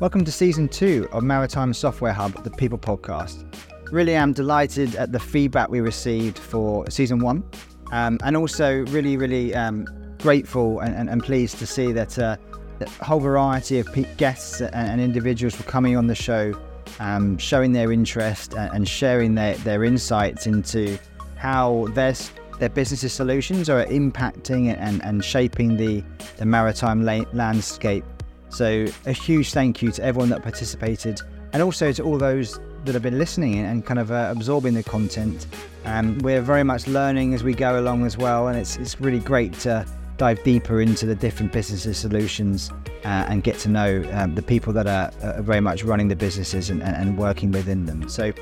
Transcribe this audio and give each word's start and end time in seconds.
Welcome 0.00 0.24
to 0.26 0.30
season 0.30 0.68
two 0.68 1.08
of 1.10 1.24
Maritime 1.24 1.74
Software 1.74 2.12
Hub, 2.12 2.44
the 2.44 2.52
People 2.52 2.78
Podcast. 2.78 3.44
Really 3.90 4.14
am 4.14 4.32
delighted 4.32 4.94
at 4.94 5.10
the 5.10 5.18
feedback 5.18 5.70
we 5.70 5.80
received 5.80 6.38
for 6.38 6.88
season 6.88 7.18
one, 7.18 7.42
um, 7.90 8.16
and 8.22 8.36
also 8.36 8.86
really, 8.90 9.16
really 9.16 9.56
um, 9.56 9.88
grateful 10.18 10.78
and, 10.78 10.94
and, 10.94 11.10
and, 11.10 11.24
pleased 11.24 11.58
to 11.58 11.66
see 11.66 11.90
that, 11.90 12.16
uh, 12.16 12.36
a 12.80 13.04
whole 13.04 13.18
variety 13.18 13.80
of 13.80 13.88
guests 14.18 14.60
and, 14.60 14.72
and, 14.72 15.00
individuals 15.00 15.58
were 15.58 15.64
coming 15.64 15.96
on 15.96 16.06
the 16.06 16.14
show, 16.14 16.56
um, 17.00 17.36
showing 17.36 17.72
their 17.72 17.90
interest 17.90 18.54
and, 18.54 18.72
and 18.72 18.88
sharing 18.88 19.34
their, 19.34 19.56
their 19.56 19.82
insights 19.82 20.46
into 20.46 20.96
how 21.34 21.88
their 21.94 22.14
their 22.60 22.68
businesses 22.68 23.12
solutions 23.12 23.68
are 23.68 23.84
impacting 23.86 24.76
and, 24.78 25.02
and 25.04 25.24
shaping 25.24 25.76
the, 25.76 26.04
the 26.36 26.44
maritime 26.44 27.04
la- 27.04 27.24
landscape. 27.32 28.04
So, 28.50 28.86
a 29.06 29.12
huge 29.12 29.52
thank 29.52 29.82
you 29.82 29.90
to 29.92 30.02
everyone 30.02 30.30
that 30.30 30.42
participated 30.42 31.20
and 31.52 31.62
also 31.62 31.92
to 31.92 32.02
all 32.02 32.18
those 32.18 32.58
that 32.84 32.94
have 32.94 33.02
been 33.02 33.18
listening 33.18 33.58
and 33.58 33.84
kind 33.84 33.98
of 33.98 34.10
uh, 34.10 34.32
absorbing 34.34 34.74
the 34.74 34.82
content. 34.82 35.46
Um, 35.84 36.18
we're 36.18 36.40
very 36.40 36.64
much 36.64 36.86
learning 36.86 37.34
as 37.34 37.42
we 37.42 37.54
go 37.54 37.78
along 37.78 38.06
as 38.06 38.16
well, 38.16 38.48
and 38.48 38.58
it's, 38.58 38.76
it's 38.76 39.00
really 39.00 39.18
great 39.18 39.52
to 39.60 39.86
dive 40.16 40.42
deeper 40.42 40.80
into 40.80 41.06
the 41.06 41.14
different 41.14 41.52
businesses 41.52 41.96
solutions 41.96 42.70
uh, 43.04 43.26
and 43.28 43.42
get 43.44 43.58
to 43.60 43.68
know 43.68 44.04
um, 44.12 44.34
the 44.34 44.42
people 44.42 44.72
that 44.72 44.86
are, 44.86 45.42
very 45.42 45.60
much 45.60 45.84
running 45.84 46.08
the 46.08 46.16
businesses 46.16 46.70
and, 46.70 46.82
and, 46.82 46.96
and 46.96 47.18
working 47.18 47.50
within 47.52 47.86
them. 47.86 48.08
So, 48.08 48.32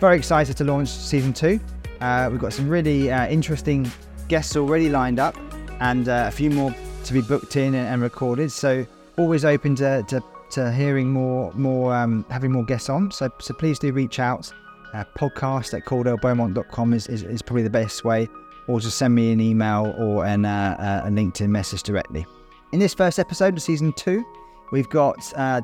very 0.00 0.16
excited 0.16 0.56
to 0.58 0.64
launch 0.64 0.88
season 0.88 1.32
two. 1.32 1.58
Uh, 2.00 2.28
we've 2.30 2.40
got 2.40 2.52
some 2.52 2.68
really 2.68 3.10
uh, 3.10 3.26
interesting 3.28 3.90
guests 4.28 4.56
already 4.56 4.88
lined 4.88 5.18
up 5.18 5.36
and 5.80 6.08
uh, 6.08 6.24
a 6.28 6.30
few 6.30 6.50
more 6.50 6.74
to 7.04 7.12
be 7.12 7.22
booked 7.22 7.56
in 7.56 7.74
and, 7.74 7.88
and 7.88 8.02
recorded. 8.02 8.50
So 8.52 8.86
always 9.18 9.44
open 9.44 9.74
to, 9.76 10.02
to, 10.08 10.22
to 10.50 10.72
hearing 10.72 11.10
more, 11.10 11.52
more 11.54 11.94
um, 11.94 12.24
having 12.30 12.52
more 12.52 12.64
guests 12.64 12.88
on. 12.88 13.10
So, 13.10 13.30
so 13.40 13.54
please 13.54 13.78
do 13.78 13.92
reach 13.92 14.18
out. 14.18 14.52
Uh, 14.94 15.04
podcast 15.18 15.74
at 15.74 15.84
cordellbeaumont.com 15.84 16.94
is, 16.94 17.06
is, 17.08 17.22
is, 17.24 17.42
probably 17.42 17.62
the 17.62 17.68
best 17.68 18.04
way, 18.04 18.28
or 18.66 18.80
just 18.80 18.96
send 18.96 19.14
me 19.14 19.32
an 19.32 19.40
email 19.40 19.94
or 19.98 20.24
an, 20.24 20.44
uh, 20.44 21.02
uh, 21.04 21.08
a 21.08 21.10
LinkedIn 21.10 21.48
message 21.48 21.82
directly. 21.82 22.24
In 22.72 22.78
this 22.78 22.94
first 22.94 23.18
episode 23.18 23.54
of 23.54 23.62
season 23.62 23.92
two, 23.92 24.24
we've 24.72 24.88
got 24.88 25.16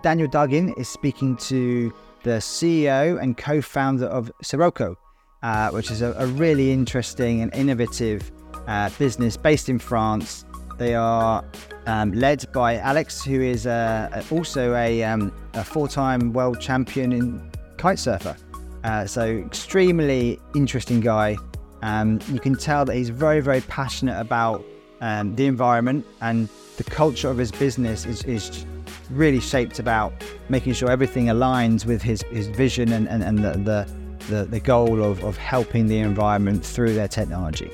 Daniel 0.02 0.28
Duggan 0.28 0.74
is 0.74 0.88
speaking 0.88 1.36
to 1.36 1.92
the 2.22 2.38
CEO 2.38 3.20
and 3.20 3.36
co-founder 3.36 4.06
of 4.06 4.30
Syroco, 4.42 4.96
uh, 5.42 5.70
which 5.70 5.90
is 5.90 6.02
a, 6.02 6.12
a, 6.18 6.26
really 6.26 6.72
interesting 6.72 7.40
and 7.40 7.52
innovative 7.54 8.30
uh, 8.66 8.90
business 8.98 9.36
based 9.36 9.68
in 9.68 9.78
France. 9.78 10.44
They 10.82 10.96
are 10.96 11.44
um, 11.86 12.10
led 12.10 12.44
by 12.52 12.78
Alex, 12.78 13.22
who 13.22 13.40
is 13.40 13.68
uh, 13.68 14.24
also 14.32 14.74
a, 14.74 15.04
um, 15.04 15.32
a 15.54 15.62
four 15.62 15.86
time 15.86 16.32
world 16.32 16.60
champion 16.60 17.12
in 17.12 17.50
kite 17.76 18.00
surfer. 18.00 18.36
Uh, 18.82 19.06
so, 19.06 19.22
extremely 19.46 20.40
interesting 20.56 20.98
guy. 20.98 21.36
Um, 21.82 22.18
you 22.32 22.40
can 22.40 22.56
tell 22.56 22.84
that 22.84 22.96
he's 22.96 23.10
very, 23.10 23.38
very 23.38 23.60
passionate 23.60 24.18
about 24.20 24.64
um, 25.00 25.36
the 25.36 25.46
environment 25.46 26.04
and 26.20 26.48
the 26.78 26.84
culture 26.84 27.30
of 27.30 27.38
his 27.38 27.52
business 27.52 28.04
is, 28.04 28.24
is 28.24 28.66
really 29.10 29.38
shaped 29.38 29.78
about 29.78 30.12
making 30.48 30.72
sure 30.72 30.90
everything 30.90 31.26
aligns 31.26 31.86
with 31.86 32.02
his, 32.02 32.22
his 32.32 32.48
vision 32.48 32.90
and, 32.92 33.08
and, 33.08 33.22
and 33.22 33.38
the, 33.38 33.52
the 33.52 34.02
the, 34.28 34.44
the 34.44 34.60
goal 34.60 35.02
of, 35.02 35.22
of 35.24 35.36
helping 35.36 35.86
the 35.86 35.98
environment 35.98 36.64
through 36.64 36.94
their 36.94 37.08
technology. 37.08 37.70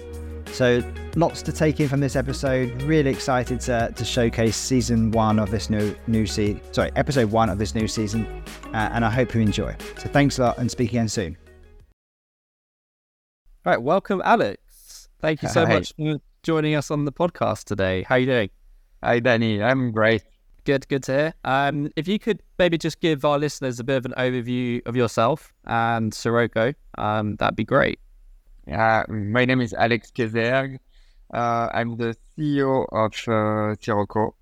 So, 0.52 0.82
lots 1.14 1.42
to 1.42 1.52
take 1.52 1.78
in 1.80 1.88
from 1.88 2.00
this 2.00 2.16
episode. 2.16 2.82
Really 2.82 3.10
excited 3.10 3.60
to, 3.60 3.92
to 3.94 4.04
showcase 4.04 4.56
season 4.56 5.12
one 5.12 5.38
of 5.38 5.50
this 5.50 5.70
new 5.70 5.94
new 6.06 6.26
season. 6.26 6.60
Sorry, 6.72 6.90
episode 6.96 7.30
one 7.30 7.48
of 7.48 7.58
this 7.58 7.74
new 7.74 7.86
season, 7.86 8.26
uh, 8.74 8.90
and 8.92 9.04
I 9.04 9.10
hope 9.10 9.34
you 9.34 9.40
enjoy. 9.40 9.76
So, 9.98 10.08
thanks 10.08 10.38
a 10.38 10.42
lot, 10.42 10.58
and 10.58 10.70
speak 10.70 10.90
again 10.90 11.08
soon. 11.08 11.36
All 13.64 13.72
right, 13.72 13.82
welcome, 13.82 14.20
Alex. 14.24 15.08
Thank 15.20 15.42
you 15.42 15.48
so 15.48 15.66
Hi. 15.66 15.74
much 15.74 15.92
for 15.96 16.18
joining 16.42 16.74
us 16.74 16.90
on 16.90 17.04
the 17.04 17.12
podcast 17.12 17.64
today. 17.64 18.02
How 18.02 18.16
are 18.16 18.18
you 18.18 18.26
doing? 18.26 18.50
Hi, 19.02 19.20
Danny. 19.20 19.62
I'm 19.62 19.92
great. 19.92 20.22
Good, 20.64 20.88
good 20.88 21.02
to 21.04 21.12
hear. 21.12 21.34
Um, 21.44 21.90
if 21.96 22.08
you 22.08 22.18
could 22.18 22.42
maybe 22.58 22.78
just 22.78 23.00
give 23.00 23.24
our 23.24 23.38
listeners 23.38 23.80
a 23.80 23.84
bit 23.84 23.96
of 23.96 24.06
an 24.06 24.14
overview 24.18 24.86
of 24.86 24.96
yourself 24.96 25.52
and 25.66 26.12
Syroco, 26.12 26.74
um, 26.96 27.36
that'd 27.36 27.56
be 27.56 27.64
great. 27.64 28.00
Yeah, 28.68 29.04
my 29.08 29.46
name 29.46 29.62
is 29.62 29.72
Alex 29.72 30.12
Caizergues. 30.14 30.78
Uh, 31.32 31.70
I'm 31.72 31.96
the 31.96 32.14
CEO 32.36 32.84
of 32.92 33.14
uh, 33.26 33.72
Syroco. 33.80 34.34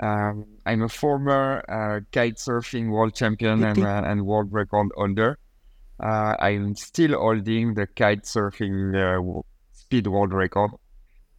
Um, 0.00 0.46
I'm 0.66 0.82
a 0.82 0.88
former 0.88 1.62
uh, 1.68 2.00
kite 2.10 2.38
surfing 2.38 2.90
world 2.90 3.14
champion 3.14 3.62
and, 3.62 3.78
uh, 3.78 4.02
and 4.04 4.26
world 4.26 4.52
record 4.52 4.88
holder. 4.96 5.38
Uh, 6.00 6.34
I'm 6.40 6.74
still 6.74 7.16
holding 7.16 7.74
the 7.74 7.86
kite 7.86 8.24
surfing 8.24 8.96
uh, 8.96 9.22
speed 9.72 10.08
world 10.08 10.32
record 10.32 10.72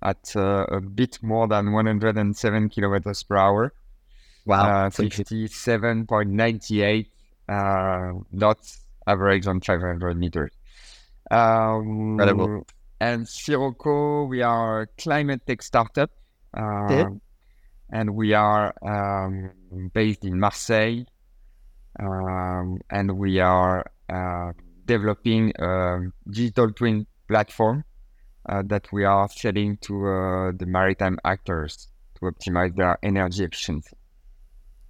at 0.02 0.34
uh, 0.38 0.66
a 0.72 0.80
bit 0.80 1.22
more 1.22 1.50
than 1.50 1.74
107 1.74 2.70
kilometers 2.70 3.22
per 3.24 3.36
hour. 3.36 3.74
Wow. 4.46 4.86
Uh, 4.86 4.90
57.98 4.90 7.08
uh, 7.50 8.14
knots 8.32 8.80
average 9.08 9.46
on 9.46 9.60
500 9.60 10.18
meters. 10.18 10.52
Um, 11.34 12.12
Incredible. 12.12 12.68
And 13.00 13.26
Syroco, 13.26 14.28
we 14.30 14.42
are 14.42 14.82
a 14.82 14.88
climate 14.98 15.42
tech 15.46 15.62
startup. 15.62 16.12
Uh, 16.54 17.06
and 17.92 18.16
we 18.16 18.34
are 18.34 18.74
um, 18.82 19.52
based 19.94 20.24
in 20.26 20.40
Marseille. 20.40 21.04
Um, 22.00 22.80
and 22.90 23.18
we 23.18 23.40
are 23.40 23.86
uh, 24.10 24.52
developing 24.86 25.54
a 25.60 26.00
digital 26.30 26.72
twin 26.72 27.08
platform 27.28 27.84
uh, 28.48 28.64
that 28.68 28.92
we 28.92 29.04
are 29.04 29.28
selling 29.30 29.78
to 29.78 30.08
uh, 30.08 30.52
the 30.56 30.66
maritime 30.66 31.18
actors 31.24 31.88
to 32.16 32.26
optimize 32.26 32.76
their 32.76 32.98
energy 33.04 33.44
efficiency. 33.44 33.96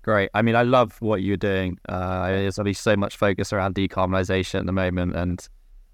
Great. 0.02 0.30
I 0.34 0.42
mean, 0.42 0.56
I 0.56 0.64
love 0.64 0.98
what 1.00 1.22
you're 1.22 1.38
doing. 1.38 1.78
Uh, 1.88 2.28
there's 2.28 2.60
obviously 2.60 2.92
so 2.92 2.98
much 2.98 3.16
focus 3.16 3.54
around 3.54 3.76
decarbonisation 3.76 4.60
at 4.60 4.66
the 4.66 4.74
moment, 4.74 5.16
and 5.16 5.48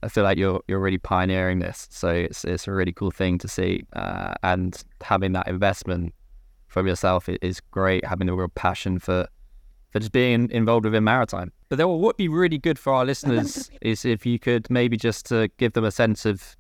I 0.04 0.08
feel 0.08 0.24
like 0.24 0.38
you're 0.38 0.62
you're 0.68 0.80
really 0.80 0.98
pioneering 0.98 1.60
this. 1.60 1.88
So 1.92 2.10
it's 2.10 2.46
it's 2.46 2.68
a 2.68 2.72
really 2.72 2.92
cool 2.92 3.12
thing 3.12 3.38
to 3.40 3.48
see, 3.48 3.84
uh, 3.94 4.34
and 4.44 4.82
having 5.02 5.34
that 5.34 5.48
investment 5.48 6.14
from 6.68 6.88
yourself 6.88 7.28
is 7.28 7.60
great. 7.72 8.06
Having 8.06 8.30
a 8.30 8.36
real 8.36 8.50
passion 8.50 9.00
for 9.00 9.28
for 9.92 10.00
just 10.00 10.12
being 10.12 10.50
involved 10.52 10.86
within 10.86 11.04
maritime. 11.04 11.52
But 11.68 11.78
then 11.78 11.88
what 11.88 12.00
would 12.00 12.18
be 12.18 12.28
really 12.28 12.60
good 12.60 12.78
for 12.78 12.94
our 12.94 13.06
listeners 13.06 13.72
is 13.82 14.06
if 14.06 14.26
you 14.26 14.38
could 14.38 14.70
maybe 14.70 14.98
just 14.98 15.26
to 15.28 15.50
give 15.58 15.74
them 15.74 15.84
a 15.84 15.92
sense 15.92 16.26
of 16.26 16.56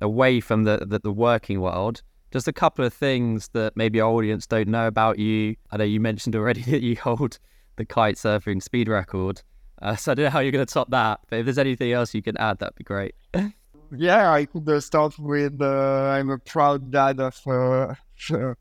away 0.00 0.40
from 0.40 0.64
the, 0.64 0.84
the, 0.84 0.98
the 0.98 1.12
working 1.12 1.60
world 1.60 2.02
just 2.32 2.48
a 2.48 2.52
couple 2.52 2.84
of 2.84 2.92
things 2.92 3.48
that 3.52 3.76
maybe 3.76 4.00
our 4.00 4.10
audience 4.10 4.46
don't 4.46 4.68
know 4.68 4.86
about 4.86 5.18
you. 5.18 5.54
I 5.70 5.76
know 5.76 5.84
you 5.84 6.00
mentioned 6.00 6.34
already 6.34 6.62
that 6.70 6.82
you 6.82 6.96
hold 6.96 7.38
the 7.76 7.84
kite 7.84 8.16
surfing 8.16 8.62
speed 8.62 8.88
record. 8.88 9.42
Uh, 9.82 9.96
so 9.96 10.12
I 10.12 10.14
don't 10.14 10.24
know 10.24 10.30
how 10.30 10.38
you're 10.38 10.52
going 10.52 10.64
to 10.64 10.72
top 10.72 10.90
that, 10.90 11.20
but 11.28 11.40
if 11.40 11.44
there's 11.46 11.58
anything 11.58 11.92
else 11.92 12.14
you 12.14 12.22
can 12.22 12.36
add, 12.36 12.60
that'd 12.60 12.76
be 12.76 12.84
great. 12.84 13.16
yeah, 13.96 14.30
I 14.32 14.44
could 14.44 14.68
uh, 14.68 14.80
start 14.80 15.18
with 15.18 15.60
uh, 15.60 16.14
I'm 16.14 16.30
a 16.30 16.38
proud 16.38 16.90
dad 16.92 17.18
of 17.18 17.40
uh, 17.46 17.94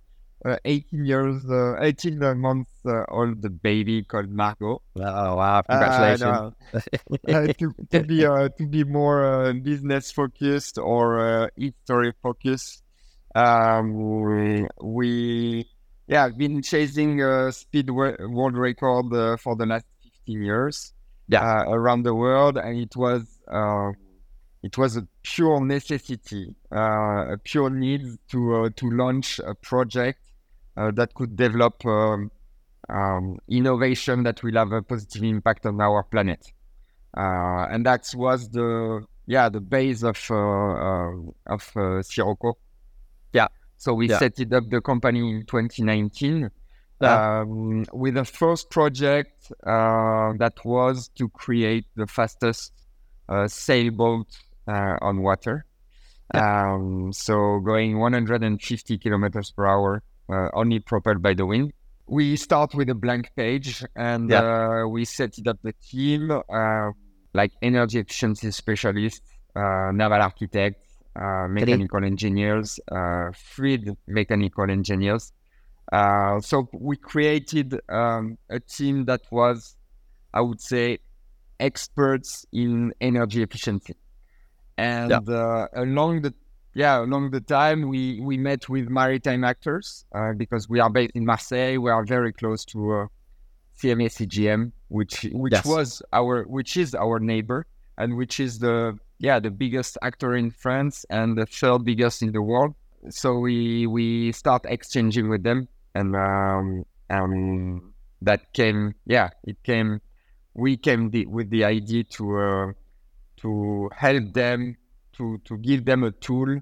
uh 0.44 0.58
18 0.66 1.06
years, 1.06 1.46
uh, 1.46 1.80
18 1.80 2.40
months 2.40 2.72
old 3.10 3.62
baby 3.62 4.04
called 4.04 4.30
Margot. 4.32 4.82
Oh 4.96 5.36
wow! 5.36 5.62
Congratulations. 5.62 6.54
to, 7.28 7.74
to, 7.92 8.04
be 8.04 8.22
to 8.22 8.68
be 8.68 8.84
more 8.84 9.54
business 9.54 10.12
focused 10.12 10.80
or 10.80 11.52
history 11.56 12.14
focused. 12.24 12.82
Um, 13.36 14.68
we, 14.82 15.70
yeah, 16.08 16.26
I've 16.26 16.38
been 16.38 16.62
chasing 16.62 17.22
a 17.22 17.52
speed 17.52 17.90
world 17.90 18.58
record 18.58 19.14
uh, 19.14 19.38
for 19.38 19.56
the 19.56 19.66
last 19.66 19.86
15 20.26 20.42
years. 20.42 20.94
Yeah, 21.32 21.62
uh, 21.62 21.72
around 21.72 22.04
the 22.04 22.14
world, 22.14 22.58
and 22.58 22.78
it 22.78 22.96
was 22.98 23.40
uh, 23.48 23.92
it 24.64 24.78
was 24.78 24.98
a 24.98 25.08
pure 25.24 25.64
necessity, 25.66 26.54
uh, 26.76 27.34
a 27.34 27.38
pure 27.42 27.70
need 27.70 28.02
to 28.32 28.56
uh, 28.56 28.70
to 28.76 28.92
launch 28.92 29.40
a 29.40 29.56
project 29.56 30.20
uh, 30.76 30.92
that 30.92 31.14
could 31.14 31.38
develop 31.38 31.86
um, 31.86 32.32
um, 32.90 33.40
innovation 33.48 34.24
that 34.24 34.44
will 34.44 34.56
have 34.56 34.74
a 34.74 34.82
positive 34.82 35.24
impact 35.24 35.66
on 35.66 35.80
our 35.80 36.04
planet. 36.04 36.52
and 37.16 37.86
that 37.86 38.12
was 38.14 38.50
the 38.50 39.02
yeah 39.26 39.48
the 39.48 39.62
base 39.62 40.04
of 40.04 40.18
of 41.48 41.64
Syroco. 42.04 42.56
Yeah. 43.32 43.48
So 43.78 43.94
we 43.94 44.10
yeah. 44.10 44.20
set 44.20 44.38
it 44.40 44.52
up 44.52 44.70
the 44.70 44.82
company 44.82 45.20
in 45.20 45.46
2019 45.46 46.52
yeah. 47.02 47.42
um, 47.42 47.86
with 47.94 48.16
the 48.16 48.26
first 48.26 48.70
project 48.70 49.52
uh, 49.66 50.34
that 50.38 50.54
was 50.64 51.10
to 51.16 51.30
create 51.30 51.86
the 51.96 52.08
fastest 52.08 52.74
uh, 53.30 53.48
sailboat 53.48 54.28
uh, 54.68 54.98
on 55.02 55.22
water. 55.22 55.66
Yeah. 56.34 56.74
Um, 56.74 57.12
so 57.14 57.60
going 57.60 58.00
150 58.00 58.98
kilometers 59.00 59.52
per 59.52 59.66
hour, 59.68 60.04
uh, 60.30 60.48
only 60.54 60.80
propelled 60.80 61.22
by 61.22 61.34
the 61.34 61.46
wind. 61.46 61.74
we 62.08 62.36
start 62.36 62.74
with 62.76 62.90
a 62.90 62.94
blank 62.96 63.32
page 63.38 63.86
and 63.96 64.30
Yeah. 64.30 64.82
uh, 64.84 64.88
we 64.88 65.06
set 65.06 65.38
it 65.38 65.48
up 65.48 65.58
the 65.64 65.74
team 65.90 66.30
uh, 66.32 66.92
like 67.34 67.52
energy 67.62 68.00
efficiency 68.00 68.52
specialists, 68.52 69.22
uh, 69.56 69.92
naval 69.94 70.22
architects, 70.22 70.88
uh, 71.16 71.48
mechanical 71.50 72.04
engineers, 72.04 72.80
uh, 72.92 73.32
fluid 73.34 73.96
mechanical 74.08 74.70
engineers. 74.70 75.32
Uh, 75.92 76.40
so 76.40 76.70
we 76.74 76.96
created 76.96 77.80
um, 77.90 78.38
a 78.50 78.60
team 78.60 79.06
that 79.06 79.22
was, 79.32 79.76
I 80.34 80.42
would 80.42 80.62
say, 80.62 81.00
experts 81.60 82.46
in 82.52 82.94
energy 83.02 83.44
efficiency. 83.44 83.96
And 84.78 85.28
uh, 85.30 85.68
along 85.76 86.22
the 86.24 86.34
yeah 86.74 87.02
along 87.02 87.32
the 87.32 87.42
time 87.42 87.88
we 87.90 88.20
we 88.22 88.38
met 88.38 88.70
with 88.70 88.90
maritime 88.90 89.44
actors 89.44 90.06
uh, 90.16 90.32
because 90.38 90.70
we 90.70 90.80
are 90.80 90.90
based 90.90 91.12
in 91.16 91.26
Marseille. 91.26 91.78
We 91.80 91.92
are 91.92 92.04
very 92.06 92.34
close 92.34 92.66
to 92.66 92.94
uh, 92.94 93.06
CMA 93.82 94.08
CGM, 94.10 94.72
which 94.88 95.28
which 95.32 95.54
Yes. 95.54 95.66
was 95.66 96.02
our 96.14 96.44
which 96.44 96.78
is 96.78 96.96
our 96.96 97.20
neighbor 97.20 97.66
and 97.98 98.16
which 98.18 98.40
is 98.40 98.60
the 98.60 98.98
yeah 99.20 99.40
the 99.40 99.52
biggest 99.52 99.98
actor 100.02 100.36
in 100.36 100.52
France 100.52 101.06
and 101.10 101.38
the 101.38 101.46
third 101.46 101.84
biggest 101.84 102.22
in 102.24 102.32
the 102.32 102.42
world. 102.42 102.74
So 103.10 103.38
we 103.40 103.88
we 103.88 104.32
start 104.32 104.66
exchanging 104.66 105.30
with 105.30 105.44
them 105.44 105.68
and 105.96 106.16
um, 106.16 106.86
um 107.10 107.94
that 108.22 108.54
came 108.54 108.94
yeah 109.06 109.30
it 109.44 109.62
came 109.64 110.00
we 110.54 110.78
came 110.78 111.10
the, 111.10 111.26
with 111.26 111.50
the 111.50 111.64
idea 111.64 112.04
to 112.04 112.38
uh, 112.38 112.72
to 113.38 113.90
help 113.96 114.34
them 114.34 114.76
to 115.14 115.38
to 115.46 115.58
give 115.58 115.86
them 115.86 116.04
a 116.04 116.12
tool 116.12 116.60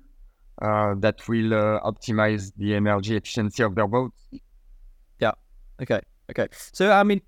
uh, 0.62 0.96
that 1.00 1.28
will 1.28 1.54
uh, 1.54 1.80
optimize 1.82 2.52
the 2.58 2.76
energy 2.76 3.16
efficiency 3.16 3.64
of 3.64 3.76
their 3.76 3.88
boats. 3.88 4.28
Yeah. 5.20 5.32
Okay. 5.82 6.02
Okay. 6.30 6.48
So, 6.74 6.92
I 6.92 7.04
mean, 7.04 7.22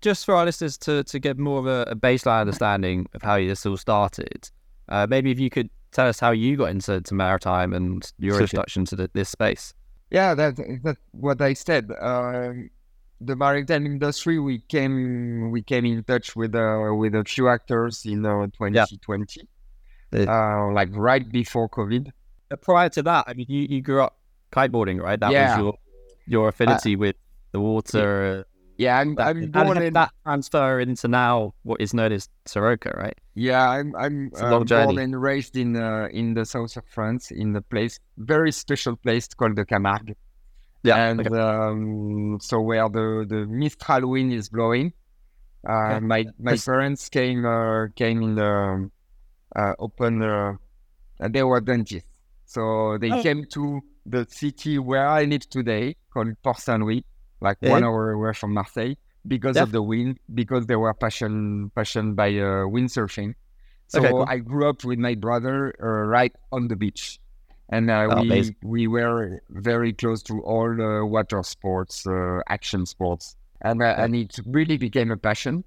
just 0.00 0.24
for 0.24 0.34
our 0.34 0.44
listeners 0.44 0.78
to, 0.78 1.04
to 1.04 1.18
get 1.18 1.38
more 1.38 1.58
of 1.58 1.66
a, 1.66 1.90
a 1.90 1.94
baseline 1.94 2.40
understanding 2.40 3.06
of 3.14 3.22
how 3.22 3.36
this 3.36 3.66
all 3.66 3.76
started, 3.76 4.50
uh, 4.88 5.06
maybe 5.08 5.30
if 5.30 5.38
you 5.38 5.50
could 5.50 5.70
tell 5.92 6.06
us 6.08 6.18
how 6.20 6.30
you 6.30 6.56
got 6.56 6.70
into 6.70 7.00
to 7.00 7.14
maritime 7.14 7.72
and 7.72 8.10
your 8.18 8.34
Sure. 8.34 8.42
introduction 8.42 8.84
to 8.86 8.96
the, 8.96 9.10
this 9.12 9.28
space. 9.28 9.74
Yeah, 10.10 10.34
that 10.34 10.56
that's 10.82 11.00
what 11.12 11.40
I 11.40 11.54
said. 11.54 11.90
Uh, 11.90 12.52
the 13.20 13.36
maritime 13.36 13.86
industry, 13.86 14.38
we 14.38 14.58
came 14.68 15.50
we 15.50 15.62
came 15.62 15.84
in 15.86 16.02
touch 16.04 16.34
with 16.34 16.54
uh, 16.54 16.90
with 16.94 17.14
a 17.14 17.24
few 17.24 17.48
actors 17.48 18.04
in 18.06 18.24
uh, 18.26 18.46
2020, 18.58 19.46
The- 20.10 20.30
uh, 20.30 20.72
like 20.72 20.88
right 20.92 21.26
before 21.30 21.68
COVID. 21.68 22.10
Uh, 22.50 22.56
prior 22.56 22.88
to 22.88 23.02
that, 23.02 23.24
I 23.28 23.34
mean, 23.34 23.46
you, 23.48 23.66
you 23.70 23.80
grew 23.82 24.02
up 24.02 24.16
kiteboarding, 24.52 25.00
right? 25.00 25.20
That 25.20 25.30
Yeah. 25.32 25.56
was 25.56 25.64
your 25.64 25.74
your 26.26 26.48
affinity 26.48 26.96
with 26.96 27.16
the 27.52 27.60
water. 27.60 28.46
Yeah, 28.80 28.98
I'm 29.00 29.14
That, 29.16 29.26
I'm 29.28 29.36
how 29.36 29.40
did 29.40 29.52
born 29.52 29.76
that- 29.78 29.84
in 29.88 29.92
that 30.00 30.10
transfer 30.24 30.80
into 30.80 31.06
now 31.08 31.52
what 31.68 31.78
is 31.84 31.92
known 31.92 32.12
as 32.12 32.28
Syroco, 32.48 32.90
right? 32.96 33.18
Yeah, 33.34 33.62
I'm 33.76 33.94
I'm 34.04 34.30
uh, 34.40 34.64
born 34.64 34.98
and 34.98 35.14
raised 35.30 35.54
in 35.62 35.76
uh, 35.76 36.08
in 36.20 36.26
the 36.34 36.44
south 36.46 36.76
of 36.80 36.84
France, 36.96 37.30
in 37.42 37.54
a 37.56 37.60
place 37.72 38.00
very 38.16 38.52
special 38.52 38.96
place 39.04 39.26
called 39.38 39.56
the 39.56 39.66
Camargue, 39.72 40.14
and 40.84 41.20
okay. 41.20 41.38
um, 41.38 42.38
so 42.40 42.56
where 42.68 42.88
the 42.88 43.06
the 43.32 43.40
Mistral 43.60 44.08
wind 44.14 44.32
is 44.32 44.48
blowing. 44.48 44.92
Uh, 45.68 45.96
Okay. 45.96 46.00
My 46.12 46.20
my 46.48 46.56
parents 46.56 47.02
came 47.16 47.44
uh, 47.44 47.88
came 48.00 48.18
in 48.26 48.34
the 48.34 48.52
uh, 49.60 49.74
open. 49.78 50.22
Uh, 50.22 50.54
they 51.34 51.42
were 51.42 51.60
dentists, 51.60 52.08
so 52.46 52.96
they 53.02 53.12
Oh. 53.12 53.22
came 53.22 53.44
to 53.56 53.62
the 54.06 54.24
city 54.30 54.78
where 54.78 55.06
I 55.06 55.24
live 55.32 55.44
today, 55.56 55.96
called 56.12 56.32
Port 56.42 56.58
Saint 56.64 56.80
Louis, 56.82 57.04
like 57.40 57.58
Yeah. 57.60 57.70
one 57.70 57.84
hour 57.84 58.12
away 58.12 58.32
from 58.32 58.54
Marseille, 58.54 58.94
because 59.26 59.56
Yeah. 59.56 59.62
of 59.62 59.72
the 59.72 59.82
wind, 59.82 60.18
because 60.34 60.66
they 60.66 60.76
were 60.76 60.92
passion 60.94 61.70
passionate 61.74 62.16
by 62.16 62.28
uh, 62.30 62.66
windsurfing. 62.66 63.34
So 63.88 64.00
Okay, 64.00 64.12
cool. 64.12 64.26
I 64.28 64.38
grew 64.38 64.68
up 64.68 64.84
with 64.84 64.98
my 64.98 65.14
brother 65.14 65.74
uh, 65.82 65.86
right 66.06 66.34
on 66.52 66.68
the 66.68 66.76
beach, 66.76 67.18
and 67.70 67.90
uh, 67.90 68.08
Oh, 68.08 68.12
we 68.12 68.22
amazing. 68.22 68.56
we 68.62 68.86
were 68.86 69.40
very 69.50 69.92
close 69.92 70.22
to 70.24 70.40
all 70.42 70.70
uh, 70.80 71.04
water 71.04 71.42
sports, 71.42 72.06
uh, 72.06 72.40
action 72.48 72.86
sports, 72.86 73.36
and 73.62 73.82
uh, 73.82 73.94
and 73.98 74.14
it 74.14 74.38
really 74.46 74.76
became 74.78 75.10
a 75.10 75.16
passion. 75.16 75.64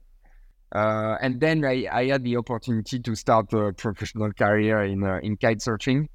Uh, 0.73 1.17
and 1.21 1.39
then 1.39 1.63
I, 1.63 1.87
I 1.91 2.07
had 2.07 2.23
the 2.23 2.37
opportunity 2.37 2.99
to 2.99 3.15
start 3.15 3.53
a 3.53 3.73
professional 3.73 4.31
career 4.33 4.83
in 4.83 5.03
uh, 5.03 5.19
in 5.21 5.37
kite 5.37 5.59
surfing. 5.59 6.07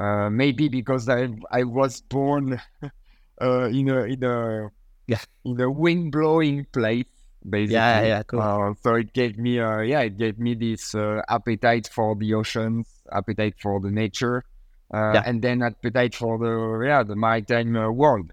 Uh, 0.00 0.30
maybe 0.30 0.68
because 0.68 1.08
I 1.08 1.28
I 1.50 1.64
was 1.64 2.00
born 2.02 2.60
uh, 3.42 3.64
in 3.68 3.88
a 3.90 4.02
in 4.04 4.24
a 4.24 4.70
Yeah. 5.06 5.20
in 5.44 5.60
a 5.60 5.70
wind 5.70 6.12
blowing 6.12 6.66
place 6.72 7.04
basically. 7.48 7.74
Yeah, 7.74 8.02
yeah, 8.02 8.22
cool. 8.24 8.40
Uh, 8.40 8.74
so 8.82 8.94
it 8.96 9.12
gave 9.12 9.38
me 9.38 9.60
uh, 9.60 9.78
yeah 9.80 10.00
it 10.00 10.16
gave 10.18 10.38
me 10.38 10.54
this 10.54 10.94
uh, 10.94 11.22
appetite 11.28 11.88
for 11.92 12.16
the 12.16 12.34
oceans, 12.34 12.88
appetite 13.12 13.54
for 13.60 13.80
the 13.80 13.90
nature, 13.90 14.44
uh, 14.92 15.12
Yeah. 15.14 15.22
and 15.24 15.42
then 15.42 15.62
appetite 15.62 16.14
for 16.16 16.38
the 16.38 16.86
yeah 16.86 17.02
the 17.04 17.14
maritime 17.16 17.76
uh, 17.76 17.90
world. 17.90 18.32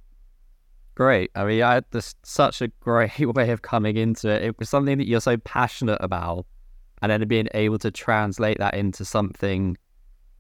Great. 0.96 1.31
I 1.36 1.44
mean, 1.46 1.62
I 1.64 1.74
had 1.75 1.86
this 1.92 2.14
such 2.24 2.62
a 2.62 2.68
great 2.80 3.20
way 3.36 3.50
of 3.50 3.62
coming 3.64 3.98
into 3.98 4.30
it. 4.30 4.44
It 4.44 4.60
was 4.60 4.70
something 4.70 4.98
that 5.00 5.08
you're 5.08 5.22
so 5.22 5.38
passionate 5.38 5.98
about, 6.02 6.46
and 7.02 7.12
then 7.12 7.28
being 7.28 7.48
able 7.54 7.80
to 7.80 7.90
translate 7.92 8.60
that 8.60 8.74
into 8.75 9.04
something 9.04 9.78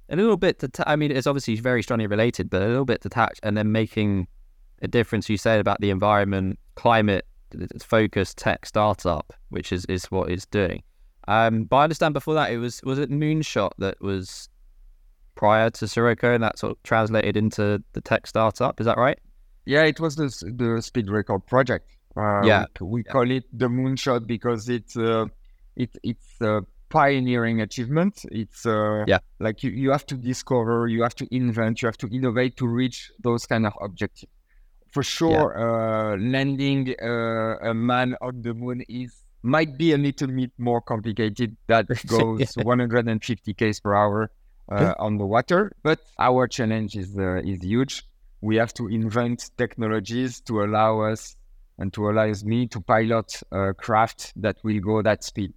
a 0.09 0.15
little 0.15 0.37
bit. 0.37 0.59
Det- 0.59 0.79
I 0.85 0.95
mean, 0.95 1.11
it's 1.11 1.25
obviously 1.27 1.55
very 1.55 1.81
strongly 1.81 2.05
related, 2.07 2.49
but 2.51 2.61
a 2.61 2.67
little 2.67 2.85
bit 2.85 3.01
detached, 3.01 3.39
and 3.43 3.57
then 3.57 3.71
making 3.71 4.27
a 4.81 4.87
difference. 4.87 5.29
You 5.29 5.37
said 5.37 5.59
about 5.59 5.79
the 5.81 5.89
environment, 5.89 6.59
climate 6.75 7.25
focused 7.81 8.37
tech 8.37 8.65
startup, 8.65 9.33
which 9.49 9.71
is 9.71 9.85
is 9.85 10.05
what 10.05 10.29
it's 10.31 10.45
doing. 10.45 10.83
Um, 11.27 11.63
but 11.63 11.77
I 11.77 11.83
understand 11.83 12.13
before 12.13 12.33
that 12.33 12.51
it 12.51 12.57
was 12.57 12.81
was 12.83 12.99
it 12.99 13.09
Moonshot 13.09 13.71
that 13.77 14.01
was 14.01 14.49
prior 15.35 15.69
to 15.71 15.85
Syroco, 15.85 16.33
and 16.35 16.43
that 16.43 16.59
sort 16.59 16.71
of 16.73 16.83
translated 16.83 17.37
into 17.37 17.83
the 17.93 18.01
tech 18.01 18.27
startup. 18.27 18.79
Is 18.79 18.85
that 18.85 18.97
right? 18.97 19.19
Yeah, 19.65 19.83
it 19.83 19.99
was 19.99 20.15
the 20.15 20.27
the 20.57 20.81
speed 20.81 21.09
record 21.09 21.45
project. 21.45 21.87
Uh, 22.15 22.43
Yeah. 22.45 22.65
we, 22.81 22.87
we 22.87 23.03
call 23.03 23.29
it 23.31 23.45
the 23.53 23.67
moonshot 23.67 24.27
because 24.27 24.69
it's 24.69 24.95
uh, 24.97 25.25
it 25.75 25.95
it's 26.03 26.35
a 26.41 26.61
pioneering 26.89 27.61
achievement. 27.61 28.23
It's 28.31 28.65
uh, 28.65 29.05
Yeah. 29.07 29.19
like 29.39 29.63
you, 29.63 29.71
you 29.71 29.89
have 29.91 30.05
to 30.07 30.15
discover, 30.15 30.87
you 30.87 31.01
have 31.01 31.15
to 31.15 31.27
invent, 31.35 31.81
you 31.81 31.87
have 31.87 31.97
to 31.97 32.07
innovate 32.07 32.55
to 32.57 32.67
reach 32.67 33.11
those 33.23 33.47
kind 33.47 33.65
of 33.65 33.73
objectives. 33.81 34.31
For 34.93 35.03
sure, 35.03 35.57
uh, 35.57 36.17
landing 36.17 36.95
uh, 37.01 37.57
a 37.71 37.73
man 37.73 38.15
on 38.21 38.41
the 38.41 38.53
moon 38.53 38.83
is 38.87 39.23
might 39.41 39.77
be 39.77 39.91
a 39.93 39.97
little 39.97 40.27
bit 40.27 40.51
more 40.57 40.81
complicated. 40.81 41.57
That 41.67 41.87
goes 42.07 42.53
150 42.55 43.53
k's 43.55 43.79
per 43.79 43.93
hour 43.93 44.31
uh, 44.69 44.93
on 44.99 45.17
the 45.17 45.25
water, 45.25 45.71
but 45.83 45.99
our 46.19 46.47
challenge 46.47 46.95
is 46.95 47.17
uh, 47.17 47.41
is 47.43 47.61
huge 47.63 48.03
we 48.43 48.57
have 48.57 48.73
to 48.73 48.87
invent 48.89 49.51
technologies 49.57 50.41
to 50.41 50.63
allow 50.63 50.99
us 50.99 51.37
and 51.77 51.93
to 51.93 52.09
allow 52.09 52.31
me 52.43 52.67
to 52.67 52.81
pilot 52.81 53.41
a 53.53 53.73
craft 53.73 54.33
that 54.35 54.57
will 54.63 54.79
go 54.81 55.01
that 55.01 55.23
speed. 55.23 55.53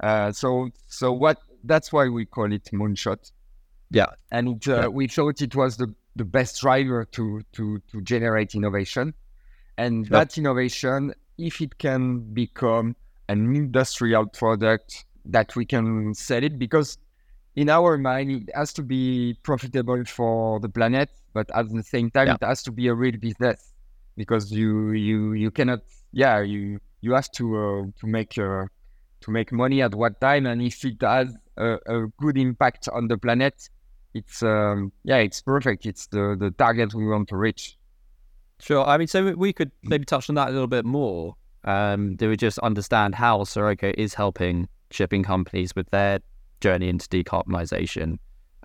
Uh, 0.00 0.30
so, 0.30 0.68
so 0.86 1.12
what? 1.12 1.38
That's 1.64 1.92
why 1.94 2.08
we 2.08 2.26
call 2.26 2.52
it 2.52 2.64
moonshot. 2.74 3.32
Yeah. 3.90 4.08
and 4.30 4.62
uh, 4.68 4.82
Yeah. 4.82 4.86
we 4.88 5.08
thought 5.08 5.40
it 5.40 5.56
was 5.56 5.78
the, 5.78 5.94
the 6.16 6.24
best 6.24 6.60
driver 6.60 7.04
to 7.04 7.42
to 7.52 7.80
to 7.90 8.00
generate 8.02 8.54
innovation, 8.54 9.14
and 9.76 10.06
Sure. 10.06 10.18
that 10.18 10.38
innovation, 10.38 11.14
if 11.38 11.60
it 11.60 11.78
can 11.78 12.20
become 12.34 12.96
an 13.28 13.54
industrial 13.54 14.26
product 14.26 15.04
that 15.24 15.56
we 15.56 15.64
can 15.64 16.14
sell 16.14 16.42
it, 16.44 16.58
because 16.58 16.98
in 17.56 17.68
our 17.68 17.96
mind 17.96 18.30
it 18.30 18.50
has 18.54 18.72
to 18.74 18.82
be 18.82 19.36
profitable 19.42 20.04
for 20.04 20.60
the 20.60 20.68
planet, 20.68 21.10
but 21.32 21.50
at 21.54 21.68
the 21.70 21.82
same 21.82 22.10
time 22.10 22.28
Yeah. 22.28 22.34
it 22.40 22.44
has 22.44 22.62
to 22.64 22.72
be 22.72 22.88
a 22.88 22.94
real 22.94 23.16
business 23.18 23.72
because 24.16 24.52
you 24.52 24.92
you 24.92 25.32
you 25.32 25.50
cannot 25.50 25.80
yeah 26.12 26.40
you 26.40 26.78
you 27.00 27.12
have 27.12 27.30
to 27.32 27.44
uh, 27.56 27.82
to 28.00 28.06
make 28.06 28.38
uh, 28.38 28.66
to 29.20 29.30
make 29.30 29.50
money 29.52 29.82
at 29.82 29.94
what 29.94 30.20
time 30.20 30.46
and 30.46 30.62
if 30.62 30.84
it 30.84 31.00
has 31.02 31.34
a, 31.56 31.78
a 31.86 32.06
good 32.18 32.36
impact 32.38 32.88
on 32.92 33.08
the 33.08 33.16
planet 33.18 33.68
it's 34.14 34.42
um, 34.42 34.92
yeah 35.04 35.16
it's 35.18 35.40
perfect 35.42 35.84
it's 35.86 36.06
the 36.08 36.36
the 36.38 36.50
target 36.52 36.94
we 36.94 37.06
want 37.06 37.28
to 37.28 37.36
reach 37.36 37.76
Sure. 38.60 38.86
I 38.86 38.96
mean, 38.98 39.08
so 39.08 39.32
we- 39.32 39.52
could 39.52 39.72
maybe 39.82 40.04
touch 40.04 40.30
on 40.30 40.36
that 40.36 40.48
a 40.48 40.52
little 40.52 40.68
bit 40.68 40.84
more. 40.84 41.34
Um, 41.64 42.14
do 42.14 42.28
we 42.30 42.36
just 42.36 42.58
understand 42.60 43.16
how 43.16 43.40
Syroco 43.40 43.92
is 43.98 44.14
helping 44.14 44.68
shipping 44.90 45.24
companies 45.24 45.74
with 45.74 45.90
their 45.90 46.20
journey 46.60 46.88
into 46.88 47.08
decarbonisation 47.08 48.18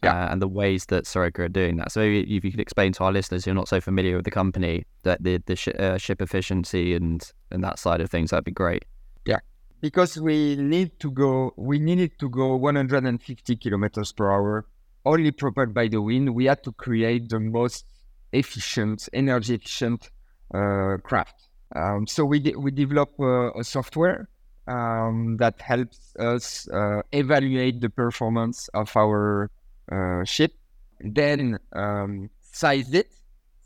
Yeah. 0.03 0.13
uh, 0.25 0.31
and 0.31 0.41
the 0.41 0.47
ways 0.47 0.85
that 0.85 1.05
Syroco 1.05 1.39
are 1.39 1.49
doing 1.49 1.77
that? 1.77 1.91
So 1.91 2.01
maybe 2.01 2.19
if 2.37 2.45
you 2.45 2.51
could 2.51 2.59
explain 2.59 2.93
to 2.93 3.03
our 3.05 3.11
listeners 3.11 3.43
who 3.45 3.51
are 3.51 3.55
not 3.55 3.67
so 3.67 3.81
familiar 3.81 4.15
with 4.15 4.25
the 4.25 4.31
company 4.31 4.85
that 5.03 5.23
the 5.23 5.41
the 5.45 5.55
shi 5.55 5.73
uh, 5.73 5.97
ship 5.97 6.21
efficiency 6.21 6.93
and 6.95 7.19
and 7.51 7.63
that 7.63 7.79
side 7.79 7.99
of 7.99 8.09
things, 8.11 8.29
that'd 8.29 8.45
be 8.45 8.51
great. 8.51 8.85
Yeah. 9.25 9.39
Because 9.81 10.17
we 10.21 10.55
need 10.55 10.97
to 10.99 11.09
go 11.11 11.51
we 11.57 11.79
needed 11.79 12.11
to 12.19 12.29
go 12.29 12.55
150 12.55 13.55
kilometers 13.55 14.13
per 14.13 14.31
hour 14.31 14.65
only 15.05 15.31
propelled 15.31 15.73
by 15.73 15.87
the 15.87 16.01
wind 16.01 16.33
we 16.35 16.45
had 16.45 16.63
to 16.63 16.71
create 16.73 17.29
the 17.29 17.39
most 17.39 17.85
efficient 18.31 19.07
energy 19.13 19.55
efficient 19.55 20.09
uh, 20.53 20.97
craft 21.03 21.35
Um, 21.75 22.07
so 22.07 22.25
we 22.25 22.39
de- 22.39 22.55
we 22.57 22.71
develop 22.71 23.11
uh, 23.19 23.51
a 23.53 23.63
software 23.63 24.27
um, 24.67 25.37
that 25.37 25.61
helps 25.61 26.15
us 26.17 26.67
uh, 26.69 27.01
evaluate 27.11 27.79
the 27.81 27.89
performance 27.89 28.69
of 28.73 28.95
our 28.97 29.51
uh, 29.91 30.23
ship, 30.25 30.53
then 30.99 31.59
um, 31.73 32.29
size 32.41 32.91
it, 32.93 33.07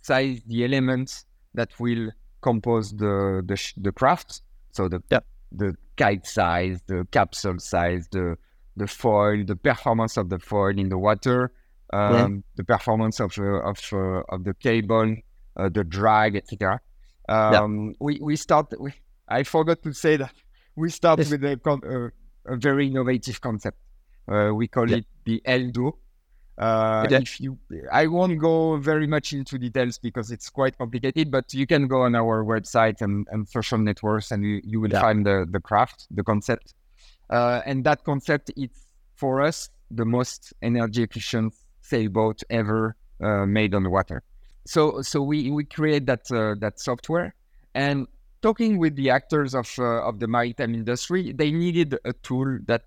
size 0.01 0.41
the 0.47 0.63
elements 0.65 1.25
that 1.53 1.69
will 1.79 2.11
compose 2.41 2.91
the 2.93 3.41
the, 3.45 3.55
sh- 3.55 3.73
the 3.77 3.91
craft. 3.91 4.41
So 4.71 4.87
the 4.89 5.01
Yep. 5.11 5.25
the 5.51 5.75
kite 5.97 6.25
size, 6.27 6.81
the 6.87 7.07
capsule 7.11 7.59
size, 7.59 8.07
the 8.11 8.37
the 8.75 8.87
foil, 8.87 9.43
the 9.45 9.55
performance 9.55 10.17
of 10.17 10.29
the 10.29 10.39
foil 10.39 10.77
in 10.77 10.89
the 10.89 10.97
water, 10.97 11.51
um, 11.91 12.43
the 12.55 12.63
performance 12.63 13.19
of 13.19 13.37
uh, 13.37 13.69
of 13.69 13.79
uh, 13.93 14.21
of 14.29 14.43
the 14.43 14.53
cable, 14.55 15.15
uh, 15.57 15.69
the 15.69 15.83
drag, 15.83 16.35
etc. 16.35 16.79
Um, 17.29 17.93
We 17.99 18.19
we 18.21 18.35
start. 18.35 18.73
We, 18.79 18.91
I 19.27 19.43
forgot 19.43 19.81
to 19.83 19.93
say 19.93 20.17
that 20.17 20.33
we 20.75 20.89
start 20.89 21.19
Yes. 21.19 21.31
with 21.31 21.43
a, 21.45 21.55
con- 21.57 22.11
a 22.45 22.57
very 22.57 22.87
innovative 22.87 23.39
concept. 23.41 23.77
Uh, 24.27 24.51
we 24.53 24.67
call 24.67 24.89
Yeah. 24.89 24.97
it 24.97 25.05
the 25.25 25.41
Eldo. 25.45 25.93
Uh, 26.57 27.03
Okay. 27.05 27.17
If 27.21 27.39
you, 27.41 27.57
I 27.91 28.05
won't 28.07 28.37
go 28.39 28.77
very 28.77 29.07
much 29.07 29.33
into 29.33 29.57
details 29.57 29.97
because 29.97 30.29
it's 30.31 30.49
quite 30.49 30.77
complicated. 30.77 31.31
But 31.31 31.53
you 31.53 31.65
can 31.65 31.87
go 31.87 32.01
on 32.03 32.15
our 32.15 32.43
website 32.43 33.01
and, 33.01 33.27
and 33.31 33.47
social 33.47 33.77
networks, 33.79 34.31
and 34.31 34.43
you, 34.43 34.61
you 34.63 34.79
will 34.81 34.91
Yeah. 34.91 35.01
find 35.01 35.25
the 35.25 35.47
the 35.49 35.59
craft, 35.59 36.07
the 36.11 36.23
concept. 36.23 36.73
Uh, 37.29 37.61
and 37.65 37.83
that 37.83 38.03
concept 38.03 38.51
is 38.55 38.69
for 39.15 39.41
us 39.41 39.69
the 39.89 40.05
most 40.05 40.53
energy 40.61 41.03
efficient 41.03 41.53
sailboat 41.81 42.43
ever 42.49 42.95
uh, 43.21 43.45
made 43.45 43.73
on 43.73 43.83
the 43.83 43.89
water. 43.89 44.23
So 44.65 45.01
so 45.01 45.21
we 45.21 45.51
we 45.51 45.65
create 45.65 46.05
that 46.05 46.31
uh, 46.31 46.55
that 46.59 46.79
software 46.79 47.35
and 47.75 48.07
talking 48.41 48.77
with 48.77 48.95
the 48.95 49.09
actors 49.09 49.55
of 49.55 49.73
uh, 49.79 50.07
of 50.07 50.19
the 50.19 50.27
maritime 50.27 50.75
industry, 50.75 51.33
they 51.33 51.51
needed 51.51 51.97
a 52.05 52.13
tool 52.13 52.59
that 52.67 52.83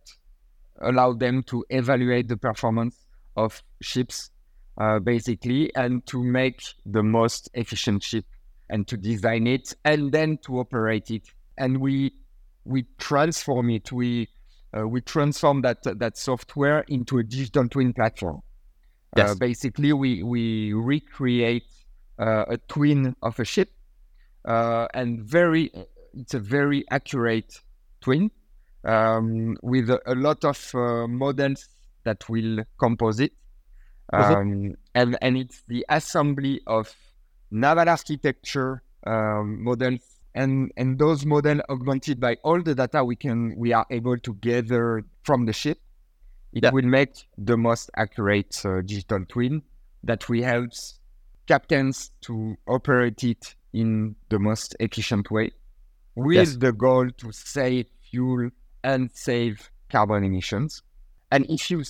allowed 0.81 1.19
them 1.19 1.43
to 1.45 1.65
evaluate 1.71 2.29
the 2.29 2.37
performance 2.37 2.97
of 3.37 3.63
ships, 3.81 4.31
uh, 4.79 4.99
basically, 4.99 5.75
and 5.75 6.07
to 6.07 6.23
make 6.23 6.63
the 6.85 7.03
most 7.03 7.51
efficient 7.55 8.03
ship 8.03 8.25
and 8.69 8.87
to 8.89 8.97
design 8.97 9.47
it 9.47 9.75
and 9.85 10.13
then 10.13 10.39
to 10.39 10.59
operate 10.59 11.11
it. 11.11 11.23
And 11.57 11.81
we 11.81 12.13
we 12.67 12.87
transform 12.99 13.71
it. 13.71 13.93
We 13.93 14.29
uh, 14.77 14.87
we 14.89 15.01
transform 15.01 15.63
that 15.63 15.83
that 15.99 16.17
software 16.19 16.81
into 16.89 17.19
a 17.19 17.23
digital 17.23 17.69
twin 17.69 17.93
platform. 17.93 18.43
Uh, 19.17 19.19
Yes. 19.23 19.35
basically, 19.39 19.93
we 19.93 20.23
we 20.23 20.73
recreate 20.73 21.65
uh, 22.19 22.45
a 22.49 22.59
twin 22.69 23.15
of 23.23 23.39
a 23.41 23.45
ship, 23.45 23.71
uh, 24.45 24.89
and 24.93 25.21
very 25.23 25.71
it's 26.13 26.35
a 26.35 26.41
very 26.41 26.85
accurate 26.91 27.61
twin 28.01 28.31
um, 28.85 29.57
with 29.63 29.91
a, 29.91 30.01
a 30.07 30.15
lot 30.15 30.45
of 30.45 30.75
uh, 30.75 31.07
models 31.07 31.69
that 32.05 32.29
will 32.29 32.65
compose 32.79 33.21
it. 33.21 33.33
Was 34.13 34.31
it- 34.31 34.37
Um, 34.39 34.75
and 34.95 35.17
and 35.21 35.37
it's 35.37 35.63
the 35.69 35.85
assembly 35.89 36.61
of 36.67 36.95
naval 37.51 37.89
architecture 37.89 38.83
um, 39.07 39.63
models 39.65 40.16
and 40.37 40.71
and 40.77 40.99
those 40.99 41.25
models 41.27 41.61
augmented 41.69 42.21
by 42.21 42.37
all 42.45 42.63
the 42.63 42.75
data 42.75 43.03
we 43.05 43.17
can 43.17 43.55
we 43.57 43.73
are 43.73 43.87
able 43.91 44.17
to 44.19 44.35
gather 44.35 45.03
from 45.25 45.47
the 45.47 45.53
ship 45.53 45.79
it 46.53 46.63
Yeah. 46.63 46.71
will 46.71 46.87
make 46.99 47.15
the 47.37 47.57
most 47.57 47.91
accurate 47.97 48.55
uh, 48.65 48.81
digital 48.83 49.25
twin 49.27 49.63
that 50.05 50.29
we 50.29 50.43
helps 50.43 51.01
captains 51.47 52.11
to 52.27 52.57
operate 52.69 53.25
it 53.25 53.55
in 53.73 54.15
the 54.29 54.39
most 54.39 54.77
efficient 54.81 55.31
way 55.31 55.51
with 56.15 56.37
Yes. 56.37 56.57
the 56.57 56.73
goal 56.73 57.11
to 57.23 57.33
save 57.33 57.87
fuel 58.11 58.51
and 58.85 59.11
save 59.13 59.71
carbon 59.91 60.23
emissions 60.25 60.83
and 61.33 61.45
if 61.49 61.71
you 61.71 61.83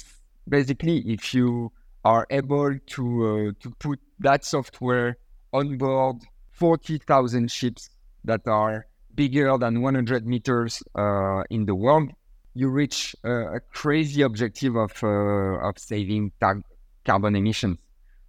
basically 0.49 0.99
if 1.00 1.35
you 1.35 1.71
are 2.05 2.26
able 2.31 2.79
to 2.95 3.03
uh, 3.26 3.53
to 3.62 3.71
put 3.79 3.99
that 4.21 4.45
software 4.45 5.17
on 5.53 5.76
board 5.79 6.17
40,000 6.53 7.50
ships 7.50 7.91
that 8.26 8.47
are 8.47 8.87
bigger 9.14 9.56
than 9.59 9.80
100 9.83 10.26
meters 10.26 10.83
uh, 10.95 11.42
in 11.50 11.66
the 11.66 11.75
world, 11.75 12.11
you 12.54 12.68
reach 12.68 13.16
uh, 13.25 13.56
a 13.56 13.61
crazy 13.61 14.23
objective 14.23 14.76
of 14.76 14.92
uh, 15.02 15.68
of 15.68 15.78
saving 15.78 16.33
tar- 16.40 16.62
carbon 17.04 17.37
emissions. 17.37 17.78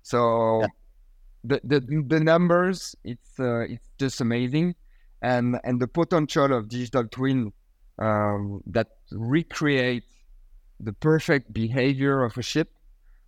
So 0.04 0.62
Yeah. 0.62 0.68
the, 1.44 1.62
the 1.64 1.80
the 2.08 2.20
numbers 2.20 2.96
it's 3.04 3.40
uh, 3.40 3.62
it's 3.62 3.90
just 4.00 4.22
amazing, 4.22 4.76
and 5.22 5.60
and 5.64 5.82
the 5.82 5.88
potential 5.88 6.54
of 6.54 6.70
digital 6.70 7.08
twin 7.08 7.54
um, 8.00 8.62
that 8.68 8.88
recreate 9.12 10.06
the 10.80 10.94
perfect 10.94 11.54
behavior 11.54 12.24
of 12.24 12.38
a 12.38 12.42
ship 12.44 12.70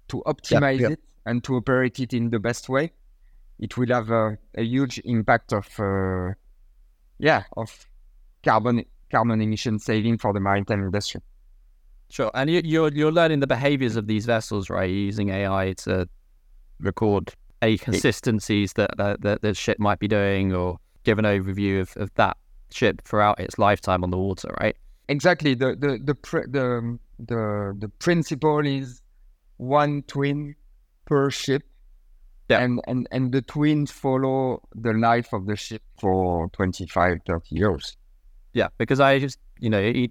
to 0.09 0.23
optimize 0.25 0.79
yeah. 0.81 0.89
it 0.89 0.99
and 1.25 1.43
to 1.43 1.55
operate 1.55 1.99
it 1.99 2.13
in 2.13 2.29
the 2.29 2.39
best 2.39 2.69
way, 2.69 2.91
it 3.59 3.77
will 3.77 3.88
have 3.89 4.09
a, 4.11 4.38
a 4.55 4.63
huge 4.63 4.99
impact 5.05 5.53
of 5.53 5.67
uh, 5.79 6.33
yeah 7.19 7.43
of 7.55 7.85
carbon 8.43 8.83
carbon 9.11 9.41
emission 9.41 9.79
saving 9.79 10.17
for 10.17 10.33
the 10.33 10.39
maritime 10.39 10.83
industry. 10.83 11.21
Sure, 12.09 12.31
and 12.33 12.49
you, 12.49 12.61
you're 12.63 12.91
you're 12.91 13.11
learning 13.11 13.39
the 13.39 13.47
behaviors 13.47 13.95
of 13.95 14.07
these 14.07 14.25
vessels, 14.25 14.69
right? 14.69 14.89
You're 14.89 15.05
using 15.05 15.29
AI 15.29 15.73
to 15.79 16.09
record 16.79 17.33
any 17.61 17.77
consistencies 17.77 18.73
that 18.73 18.91
that, 18.97 19.21
that 19.21 19.41
the 19.41 19.53
ship 19.53 19.79
might 19.79 19.99
be 19.99 20.07
doing, 20.07 20.53
or 20.53 20.77
give 21.03 21.19
an 21.19 21.25
overview 21.25 21.81
of, 21.81 21.95
of 21.97 22.13
that 22.15 22.38
ship 22.71 23.01
throughout 23.05 23.39
its 23.39 23.59
lifetime 23.59 24.03
on 24.03 24.09
the 24.09 24.17
water, 24.17 24.53
right? 24.59 24.75
Exactly. 25.07 25.53
The 25.53 25.75
the 25.75 25.99
the 26.03 26.15
pr- 26.15 26.47
the 26.47 26.97
the, 27.19 27.75
the 27.77 27.89
principle 27.99 28.65
is 28.65 29.01
one 29.57 30.03
twin 30.03 30.55
per 31.05 31.29
ship. 31.29 31.63
Yeah. 32.50 32.62
And, 32.63 32.82
and 32.88 33.08
and 33.12 33.32
the 33.32 33.41
twins 33.44 33.91
follow 33.91 34.62
the 34.74 34.94
life 34.94 35.34
of 35.34 35.46
the 35.46 35.56
ship 35.56 35.84
for 36.00 36.50
25, 36.50 37.20
30 37.25 37.56
years. 37.56 37.96
Yeah, 38.53 38.70
because 38.77 39.00
I 39.00 39.20
just 39.20 39.38
you 39.60 39.70
know 39.70 39.79
you, 39.79 40.10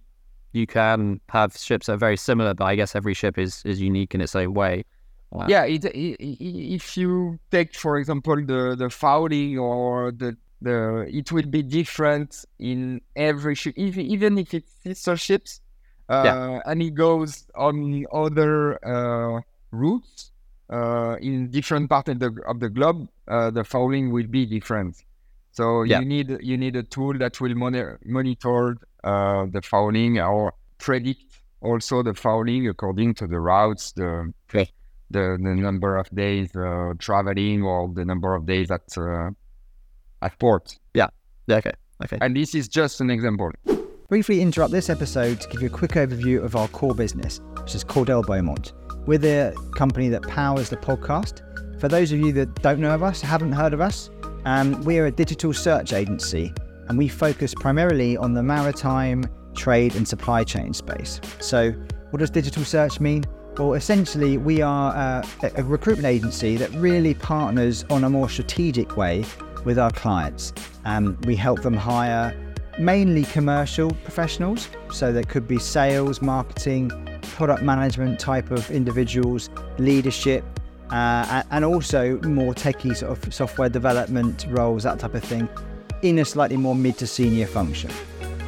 you 0.53 0.67
can 0.67 1.21
have 1.31 1.57
ships 1.57 1.87
that 1.87 1.95
are 1.95 1.97
very 1.97 2.17
similar, 2.17 2.55
but 2.55 2.65
I 2.65 2.77
guess 2.77 2.95
every 2.95 3.15
ship 3.15 3.39
is 3.39 3.63
is 3.65 3.81
unique 3.81 4.15
in 4.15 4.21
its 4.21 4.35
own 4.37 4.55
way. 4.55 4.85
Wow. 5.31 5.47
Yeah, 5.49 5.65
it, 5.65 5.85
i 5.85 5.89
i- 5.89 6.17
if 6.21 6.97
you 6.97 7.39
take, 7.51 7.75
for 7.77 7.99
example, 7.99 8.37
the 8.37 8.77
the 8.79 8.89
fouling 8.89 9.59
or 9.59 10.13
the 10.13 10.37
the, 10.61 11.07
it 11.09 11.31
will 11.31 11.47
be 11.47 11.63
different 11.63 12.45
in 12.59 13.01
every 13.15 13.55
ship, 13.55 13.75
if, 13.77 13.97
even 13.97 14.39
if 14.39 14.55
it's 14.55 14.73
sister 14.83 15.17
ships, 15.17 15.61
uh, 16.09 16.23
Yeah. 16.25 16.61
and 16.67 16.83
it 16.83 16.95
goes 16.95 17.47
on 17.55 18.05
other 18.13 18.79
uh, 18.85 19.41
routes 19.71 20.33
uh, 20.71 21.17
in 21.21 21.51
different 21.51 21.89
parts 21.89 22.09
of 22.11 22.19
the 22.21 22.31
of 22.47 22.61
the 22.61 22.69
globe. 22.69 23.09
Uh, 23.27 23.51
the 23.51 23.65
fouling 23.65 24.13
will 24.13 24.27
be 24.27 24.47
different. 24.47 24.97
So 25.53 25.83
Yeah. 25.83 26.01
you 26.01 26.07
need 26.07 26.39
you 26.43 26.57
need 26.57 26.77
a 26.77 26.83
tool 26.83 27.15
that 27.19 27.41
will 27.41 27.55
monitor 27.55 27.99
monitor 28.05 28.77
uh, 29.05 29.47
the 29.51 29.63
fouling 29.63 30.19
or 30.21 30.53
predict 30.79 31.25
also 31.61 32.03
the 32.03 32.15
fouling 32.15 32.69
according 32.69 33.15
to 33.15 33.27
the 33.27 33.41
routes, 33.41 33.93
the 33.93 34.33
Okay. 34.49 34.71
the, 35.11 35.37
the 35.43 35.55
number 35.55 35.97
of 35.97 36.09
days 36.15 36.55
uh, 36.55 36.93
traveling 36.99 37.63
or 37.63 37.89
the 37.95 38.05
number 38.05 38.35
of 38.35 38.47
days 38.47 38.71
at 38.71 38.83
uh, 38.97 39.31
at 40.23 40.39
port. 40.39 40.79
Yeah, 40.95 41.09
okay, 41.51 41.73
okay. 42.05 42.19
And 42.21 42.37
this 42.37 42.55
is 42.55 42.69
just 42.69 43.01
an 43.01 43.11
example. 43.11 43.51
Briefly 44.09 44.41
interrupt 44.41 44.73
this 44.73 44.89
episode 44.89 45.41
to 45.41 45.49
give 45.49 45.61
you 45.63 45.69
a 45.69 45.71
quick 45.71 45.93
overview 45.93 46.43
of 46.43 46.57
our 46.57 46.69
core 46.69 46.95
business, 46.95 47.41
which 47.63 47.75
is 47.75 47.85
Cordell 47.85 48.25
Beaumont. 48.25 48.73
We're 49.09 49.17
the 49.17 49.57
company 49.75 50.11
that 50.11 50.21
powers 50.21 50.69
the 50.69 50.77
podcast. 50.77 51.41
For 51.81 51.89
those 51.89 52.13
of 52.13 52.21
you 52.21 52.31
that 52.35 52.61
don't 52.61 52.79
know 52.79 52.91
of 52.91 53.03
us, 53.03 53.23
haven't 53.23 53.53
heard 53.53 53.73
of 53.73 53.81
us, 53.81 54.11
um, 54.45 54.85
we 54.85 54.99
are 54.99 55.07
a 55.07 55.11
digital 55.11 55.55
search 55.55 55.95
agency 55.95 56.53
and 56.89 56.99
we 56.99 57.09
focus 57.09 57.55
primarily 57.55 58.19
on 58.19 58.35
the 58.35 58.43
maritime, 58.43 59.25
trade, 59.57 59.97
and 59.97 60.07
supply 60.07 60.45
chain 60.45 60.75
space. 60.75 61.23
So, 61.41 61.71
what 62.11 62.19
does 62.19 62.29
digital 62.29 62.65
search 62.65 63.01
mean? 63.01 63.25
Well, 63.57 63.73
essentially, 63.73 64.37
we 64.37 64.61
are 64.61 64.95
uh, 64.95 65.27
a 65.43 65.63
a 65.63 65.65
recruitment 65.65 66.05
agency 66.05 66.59
that 66.59 66.71
really 66.73 67.15
partners 67.15 67.87
on 67.89 68.05
a 68.05 68.11
more 68.11 68.29
strategic 68.29 68.99
way 68.99 69.25
with 69.65 69.79
our 69.79 69.91
clients. 69.91 70.53
Um, 70.85 71.19
we 71.25 71.35
help 71.35 71.63
them 71.63 71.73
hire 71.73 72.35
mainly 72.79 73.25
commercial 73.25 73.91
professionals. 74.05 74.69
So 74.93 75.13
there 75.13 75.25
could 75.25 75.49
be 75.49 75.59
sales, 75.59 76.21
marketing, 76.21 76.91
product 77.29 77.63
management 77.63 78.19
type 78.19 78.51
of 78.51 78.71
individuals, 78.71 79.51
leadership, 79.79 80.45
uh, 80.91 81.43
and 81.51 81.65
also 81.65 82.19
more 82.23 82.55
techie 82.55 82.97
sort 82.97 83.13
of 83.13 83.35
software 83.35 83.69
development 83.69 84.47
roles, 84.49 84.83
that 84.83 84.99
type 84.99 85.15
of 85.15 85.23
thing, 85.23 85.49
in 86.03 86.19
a 86.19 86.25
slightly 86.25 86.57
more 86.57 86.75
mid 86.75 86.97
to 86.99 87.07
senior 87.07 87.47
function. 87.47 87.91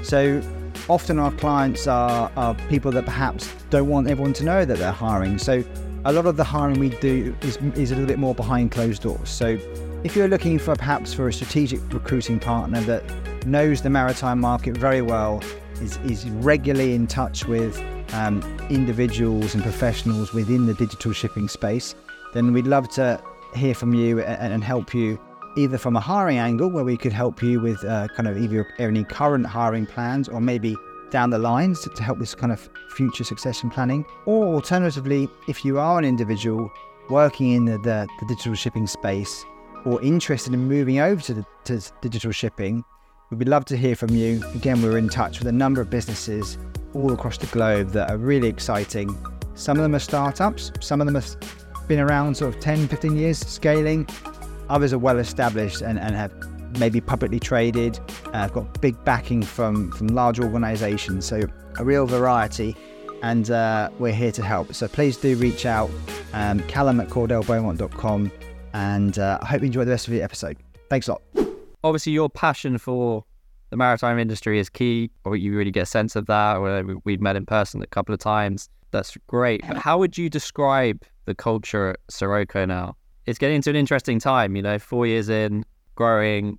So 0.02 0.40
often 0.88 1.18
our 1.18 1.32
clients 1.32 1.86
are, 1.86 2.30
are 2.36 2.54
people 2.68 2.90
that 2.92 3.04
perhaps 3.04 3.52
don't 3.70 3.88
want 3.88 4.08
everyone 4.08 4.32
to 4.34 4.44
know 4.44 4.64
that 4.64 4.78
they're 4.78 4.90
hiring. 4.92 5.38
So 5.38 5.62
a 6.04 6.12
lot 6.12 6.26
of 6.26 6.36
the 6.36 6.44
hiring 6.44 6.80
we 6.80 6.88
do 6.88 7.36
is, 7.42 7.56
is 7.76 7.90
a 7.90 7.94
little 7.94 8.06
bit 8.06 8.18
more 8.18 8.34
behind 8.34 8.70
closed 8.70 9.02
doors. 9.02 9.28
So 9.28 9.58
if 10.02 10.16
you're 10.16 10.28
looking 10.28 10.58
for 10.58 10.74
perhaps 10.74 11.12
for 11.12 11.28
a 11.28 11.32
strategic 11.32 11.80
recruiting 11.92 12.40
partner 12.40 12.80
that 12.82 13.04
knows 13.46 13.82
the 13.82 13.90
maritime 13.90 14.40
market 14.40 14.76
very 14.76 15.02
well, 15.02 15.42
is, 15.80 15.96
is 15.98 16.28
regularly 16.28 16.94
in 16.94 17.06
touch 17.06 17.46
with 17.46 17.78
um, 18.12 18.42
individuals 18.70 19.54
and 19.54 19.62
professionals 19.62 20.32
within 20.32 20.66
the 20.66 20.74
digital 20.74 21.12
shipping 21.12 21.48
space, 21.48 21.94
then 22.34 22.52
we'd 22.52 22.66
love 22.66 22.88
to 22.90 23.22
hear 23.54 23.74
from 23.74 23.94
you 23.94 24.20
and, 24.20 24.52
and 24.54 24.64
help 24.64 24.94
you 24.94 25.18
either 25.56 25.78
from 25.78 25.96
a 25.96 26.00
hiring 26.00 26.38
angle 26.38 26.68
where 26.68 26.84
we 26.84 26.96
could 26.96 27.12
help 27.12 27.42
you 27.42 27.60
with 27.60 27.84
uh, 27.84 28.08
kind 28.16 28.28
of 28.28 28.38
either 28.38 28.66
any 28.78 29.04
current 29.04 29.46
hiring 29.46 29.86
plans 29.86 30.28
or 30.28 30.40
maybe 30.40 30.76
down 31.10 31.30
the 31.30 31.38
lines 31.38 31.80
to, 31.80 31.90
to 31.90 32.02
help 32.02 32.18
with 32.18 32.36
kind 32.36 32.52
of 32.52 32.68
future 32.90 33.24
succession 33.24 33.68
planning. 33.68 34.04
Or 34.26 34.54
alternatively, 34.54 35.28
if 35.48 35.64
you 35.64 35.78
are 35.78 35.98
an 35.98 36.04
individual 36.04 36.70
working 37.08 37.52
in 37.52 37.64
the, 37.64 37.78
the, 37.78 38.08
the 38.20 38.26
digital 38.26 38.54
shipping 38.54 38.86
space 38.86 39.44
or 39.84 40.00
interested 40.02 40.54
in 40.54 40.68
moving 40.68 41.00
over 41.00 41.20
to, 41.22 41.34
the, 41.34 41.46
to 41.64 41.80
digital 42.00 42.30
shipping, 42.30 42.84
we'd 43.30 43.48
love 43.48 43.64
to 43.66 43.76
hear 43.76 43.96
from 43.96 44.10
you. 44.10 44.42
Again, 44.54 44.82
we're 44.82 44.98
in 44.98 45.08
touch 45.08 45.40
with 45.40 45.48
a 45.48 45.52
number 45.52 45.80
of 45.80 45.90
businesses 45.90 46.58
all 46.94 47.12
across 47.12 47.38
the 47.38 47.46
globe 47.46 47.90
that 47.90 48.10
are 48.10 48.18
really 48.18 48.48
exciting. 48.48 49.16
Some 49.54 49.76
of 49.76 49.82
them 49.82 49.94
are 49.94 50.00
startups, 50.00 50.72
some 50.80 51.00
of 51.00 51.06
them 51.06 51.14
have 51.14 51.36
been 51.88 52.00
around 52.00 52.36
sort 52.36 52.54
of 52.54 52.60
10, 52.60 52.88
15 52.88 53.16
years 53.16 53.38
scaling, 53.38 54.06
Others 54.70 54.92
are 54.92 54.98
well 54.98 55.18
established 55.18 55.82
and, 55.82 55.98
and 55.98 56.14
have 56.14 56.32
maybe 56.78 57.00
publicly 57.00 57.40
traded, 57.40 57.98
uh, 58.32 58.46
got 58.46 58.80
big 58.80 59.04
backing 59.04 59.42
from, 59.42 59.90
from 59.90 60.06
large 60.06 60.38
organizations. 60.38 61.26
So 61.26 61.42
a 61.78 61.84
real 61.84 62.06
variety. 62.06 62.76
And 63.22 63.50
uh, 63.50 63.90
we're 63.98 64.14
here 64.14 64.32
to 64.32 64.42
help. 64.42 64.72
So 64.72 64.86
please 64.86 65.16
do 65.16 65.36
reach 65.36 65.66
out, 65.66 65.90
um, 66.32 66.60
callum 66.60 67.00
at 67.00 67.08
cordellbeaumont.com. 67.08 68.32
And 68.72 69.18
uh, 69.18 69.40
I 69.42 69.46
hope 69.46 69.60
you 69.60 69.66
enjoy 69.66 69.84
the 69.84 69.90
rest 69.90 70.06
of 70.06 70.14
the 70.14 70.22
episode. 70.22 70.56
Thanks 70.88 71.08
a 71.08 71.12
lot. 71.12 71.22
Obviously, 71.82 72.12
your 72.12 72.30
passion 72.30 72.78
for 72.78 73.24
the 73.70 73.76
maritime 73.76 74.18
industry 74.18 74.58
is 74.58 74.68
key, 74.68 75.10
or 75.24 75.36
you 75.36 75.56
really 75.56 75.70
get 75.70 75.84
a 75.84 75.86
sense 75.86 76.16
of 76.16 76.26
that. 76.26 76.56
Or 76.56 77.00
we've 77.04 77.20
met 77.20 77.36
in 77.36 77.46
person 77.46 77.82
a 77.82 77.86
couple 77.86 78.12
of 78.12 78.20
times. 78.20 78.68
That's 78.90 79.16
great. 79.28 79.62
But 79.66 79.78
how 79.78 79.98
would 79.98 80.18
you 80.18 80.28
describe 80.28 81.02
the 81.24 81.34
culture 81.34 81.90
at 81.90 81.98
Syroco 82.10 82.66
now? 82.66 82.96
it's 83.30 83.38
getting 83.38 83.56
into 83.56 83.70
an 83.70 83.76
interesting 83.76 84.18
time. 84.18 84.56
You 84.56 84.62
know, 84.62 84.78
four 84.78 85.06
years 85.06 85.28
in, 85.28 85.64
growing. 85.94 86.58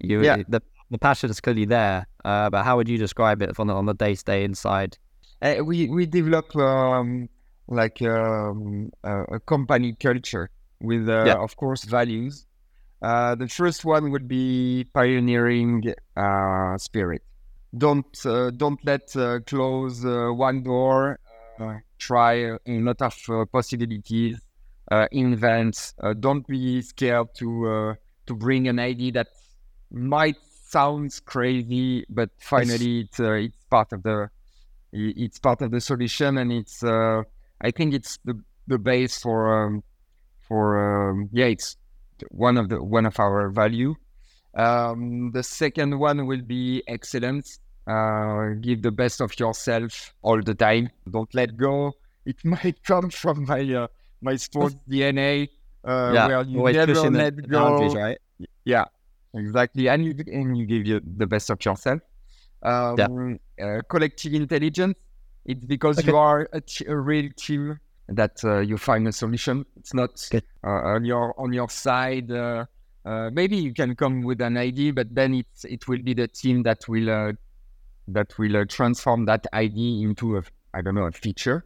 You, 0.00 0.22
yeah. 0.22 0.42
the 0.48 0.62
the 0.90 0.98
passion 0.98 1.30
is 1.30 1.40
clearly 1.40 1.64
there. 1.64 2.06
Uh, 2.24 2.50
but 2.50 2.64
how 2.64 2.76
would 2.76 2.88
you 2.88 2.98
describe 2.98 3.42
it 3.42 3.58
on 3.58 3.66
the 3.66 3.74
on 3.74 3.86
the 3.86 3.94
day 3.94 4.14
to 4.14 4.24
day 4.24 4.44
inside? 4.44 4.98
Uh, 5.42 5.56
we 5.62 5.88
we 5.88 6.06
develop 6.06 6.54
um, 6.56 7.28
like 7.68 8.00
um, 8.02 8.90
a 9.04 9.40
company 9.40 9.94
culture 10.00 10.50
with, 10.80 11.08
uh, 11.08 11.24
yeah. 11.26 11.34
of 11.34 11.56
course, 11.56 11.84
values. 11.84 12.46
Uh, 13.02 13.34
the 13.34 13.48
first 13.48 13.84
one 13.84 14.10
would 14.10 14.26
be 14.26 14.86
pioneering 14.94 15.84
uh, 16.16 16.76
spirit. 16.78 17.22
Don't 17.76 18.06
uh, 18.24 18.50
don't 18.50 18.80
let 18.84 19.12
close 19.46 20.04
one 20.04 20.62
door. 20.62 21.18
try 21.98 22.34
a 22.34 22.58
lot 22.66 23.00
of 23.00 23.52
possibilities 23.52 24.38
uh, 24.90 25.08
invent. 25.12 25.94
Uh, 26.00 26.14
don't 26.14 26.46
be 26.46 26.80
scared 26.82 27.28
to 27.34 27.68
uh, 27.68 27.94
to 28.26 28.34
bring 28.34 28.68
an 28.68 28.78
idea 28.78 29.12
that 29.12 29.28
might 29.90 30.36
sound 30.68 31.12
crazy, 31.24 32.04
but 32.08 32.30
finally 32.38 33.00
it's 33.00 33.20
uh, 33.20 33.32
it's 33.32 33.64
part 33.70 33.92
of 33.92 34.02
the 34.02 34.28
it's 34.92 35.38
part 35.38 35.62
of 35.62 35.70
the 35.70 35.80
solution, 35.80 36.38
and 36.38 36.52
it's 36.52 36.82
uh, 36.82 37.22
I 37.60 37.70
think 37.70 37.94
it's 37.94 38.18
the 38.24 38.40
the 38.66 38.78
base 38.78 39.18
for 39.18 39.64
um, 39.64 39.82
for 40.46 41.10
um, 41.10 41.28
yeah 41.32 41.46
it's 41.46 41.76
one 42.30 42.56
of 42.56 42.68
the 42.68 42.82
one 42.82 43.06
of 43.06 43.18
our 43.20 43.50
value. 43.50 43.94
Um, 44.54 45.32
the 45.32 45.42
second 45.42 45.98
one 45.98 46.26
will 46.26 46.42
be 46.42 46.82
excellence. 46.88 47.60
Uh, 47.86 48.54
give 48.60 48.82
the 48.82 48.90
best 48.90 49.20
of 49.20 49.38
yourself 49.38 50.14
all 50.22 50.42
the 50.42 50.54
time. 50.54 50.90
Don't 51.10 51.32
let 51.34 51.56
go. 51.56 51.92
It 52.24 52.36
might 52.44 52.82
come 52.82 53.10
from 53.10 53.44
my 53.46 53.62
uh, 53.74 53.86
my 54.20 54.36
sports 54.36 54.76
DNA, 54.90 55.48
uh, 55.84 56.10
yeah, 56.14 56.26
where 56.26 56.42
you 56.42 56.72
never 56.72 57.10
let 57.10 57.48
go. 57.48 57.86
Right? 57.92 58.18
Yeah, 58.64 58.84
exactly. 59.34 59.88
And 59.88 60.04
you 60.04 60.14
and 60.26 60.56
you 60.56 60.66
give 60.66 60.86
you 60.86 61.00
the 61.04 61.26
best 61.26 61.50
of 61.50 61.64
yourself. 61.64 62.00
Um, 62.62 62.96
yeah. 62.98 63.06
Uh, 63.64 63.80
collective 63.88 64.34
intelligence. 64.34 64.96
It's 65.44 65.64
because 65.64 65.98
okay. 66.00 66.08
you 66.08 66.16
are 66.16 66.48
a, 66.52 66.60
a, 66.88 66.96
real 66.96 67.30
team 67.36 67.78
that 68.08 68.42
uh, 68.44 68.60
you 68.60 68.78
find 68.78 69.06
a 69.08 69.12
solution. 69.12 69.64
It's 69.76 69.94
not 69.94 70.28
uh, 70.32 70.40
on 70.68 71.04
your 71.04 71.38
on 71.38 71.52
your 71.52 71.68
side. 71.68 72.30
Uh, 72.30 72.66
uh, 73.04 73.30
maybe 73.32 73.56
you 73.56 73.72
can 73.72 73.94
come 73.94 74.22
with 74.22 74.40
an 74.40 74.56
idea, 74.56 74.92
but 74.92 75.14
then 75.14 75.34
it's 75.34 75.64
it 75.64 75.88
will 75.88 76.02
be 76.02 76.14
the 76.14 76.28
team 76.28 76.62
that 76.64 76.88
will 76.88 77.32
that 78.08 78.38
will 78.38 78.66
transform 78.66 79.24
that 79.26 79.46
idea 79.52 80.06
into 80.06 80.36
a 80.36 80.42
I 80.74 80.82
don't 80.82 80.94
know 80.94 81.06
a 81.06 81.12
feature. 81.12 81.64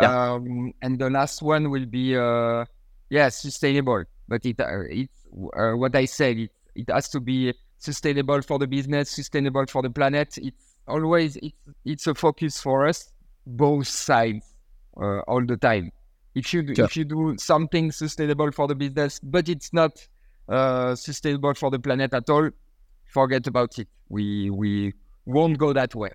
Yeah. 0.00 0.32
Um, 0.32 0.72
and 0.82 0.98
the 0.98 1.10
last 1.10 1.42
one 1.42 1.70
will 1.70 1.86
be, 1.86 2.16
uh, 2.16 2.64
yeah, 3.10 3.28
sustainable. 3.28 4.04
But 4.28 4.46
it, 4.46 4.60
uh, 4.60 4.82
it's 4.88 5.26
uh, 5.56 5.72
what 5.72 5.94
I 5.94 6.06
said. 6.06 6.38
It, 6.38 6.50
it 6.74 6.90
has 6.90 7.08
to 7.10 7.20
be 7.20 7.52
sustainable 7.78 8.40
for 8.42 8.58
the 8.58 8.66
business, 8.66 9.10
sustainable 9.10 9.66
for 9.66 9.82
the 9.82 9.90
planet. 9.90 10.38
It's 10.38 10.76
always 10.86 11.36
it's 11.36 11.68
it's 11.84 12.06
a 12.06 12.14
focus 12.14 12.60
for 12.60 12.86
us, 12.86 13.12
both 13.46 13.88
sides, 13.88 14.49
uh, 14.96 15.20
all 15.20 15.44
the 15.44 15.56
time. 15.56 15.90
If 16.34 16.54
you 16.54 16.74
sure. 16.74 16.86
if 16.86 16.96
you 16.96 17.04
do 17.04 17.34
something 17.38 17.90
sustainable 17.90 18.52
for 18.52 18.68
the 18.68 18.74
business, 18.74 19.18
but 19.22 19.48
it's 19.48 19.72
not 19.72 19.92
uh, 20.48 20.94
sustainable 20.94 21.54
for 21.54 21.70
the 21.70 21.78
planet 21.78 22.14
at 22.14 22.30
all, 22.30 22.50
forget 23.04 23.46
about 23.46 23.78
it. 23.78 23.88
We 24.08 24.50
we 24.50 24.94
won't 25.26 25.58
go 25.58 25.72
that 25.72 25.94
way. 25.94 26.12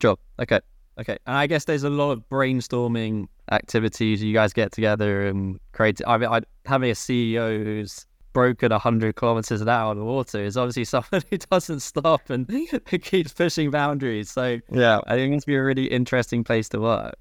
Sure. 0.00 0.18
Okay. 0.40 0.60
Okay, 0.98 1.16
and 1.26 1.36
I 1.36 1.46
guess 1.46 1.64
there's 1.64 1.84
a 1.84 1.90
lot 1.90 2.10
of 2.10 2.28
brainstorming 2.28 3.26
activities. 3.50 4.22
You 4.22 4.34
guys 4.34 4.52
get 4.52 4.72
together 4.72 5.26
and 5.26 5.58
create. 5.72 6.02
I 6.06 6.18
mean, 6.18 6.28
I, 6.28 6.42
having 6.66 6.90
a 6.90 6.94
CEO 6.94 7.64
who's 7.64 8.06
broken 8.32 8.70
100 8.70 9.14
kilometers 9.16 9.60
an 9.60 9.68
hour 9.68 9.90
on 9.90 9.98
the 9.98 10.04
water 10.04 10.42
is 10.42 10.56
obviously 10.56 10.84
someone 10.84 11.22
who 11.30 11.38
doesn't 11.38 11.80
stop 11.80 12.28
and 12.30 12.46
keeps 13.02 13.32
pushing 13.32 13.70
boundaries. 13.70 14.30
So 14.30 14.58
yeah, 14.70 15.00
I 15.06 15.16
think 15.16 15.34
it's 15.34 15.44
be 15.44 15.54
a 15.54 15.62
really 15.62 15.86
interesting 15.86 16.44
place 16.44 16.68
to 16.70 16.80
work. 16.80 17.14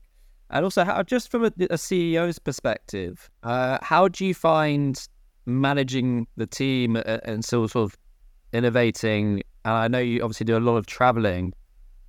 And 0.51 0.65
also, 0.65 0.83
how, 0.83 1.01
just 1.03 1.31
from 1.31 1.45
a, 1.45 1.47
a 1.47 1.77
CEO's 1.77 2.37
perspective, 2.37 3.29
uh, 3.43 3.77
how 3.81 4.09
do 4.09 4.25
you 4.25 4.33
find 4.33 5.01
managing 5.45 6.27
the 6.35 6.45
team 6.45 6.97
and, 6.97 7.21
and 7.23 7.45
sort 7.45 7.75
of 7.75 7.97
innovating? 8.51 9.43
And 9.63 9.73
I 9.73 9.87
know 9.87 9.99
you 9.99 10.21
obviously 10.21 10.45
do 10.45 10.57
a 10.57 10.59
lot 10.59 10.75
of 10.75 10.85
traveling. 10.87 11.53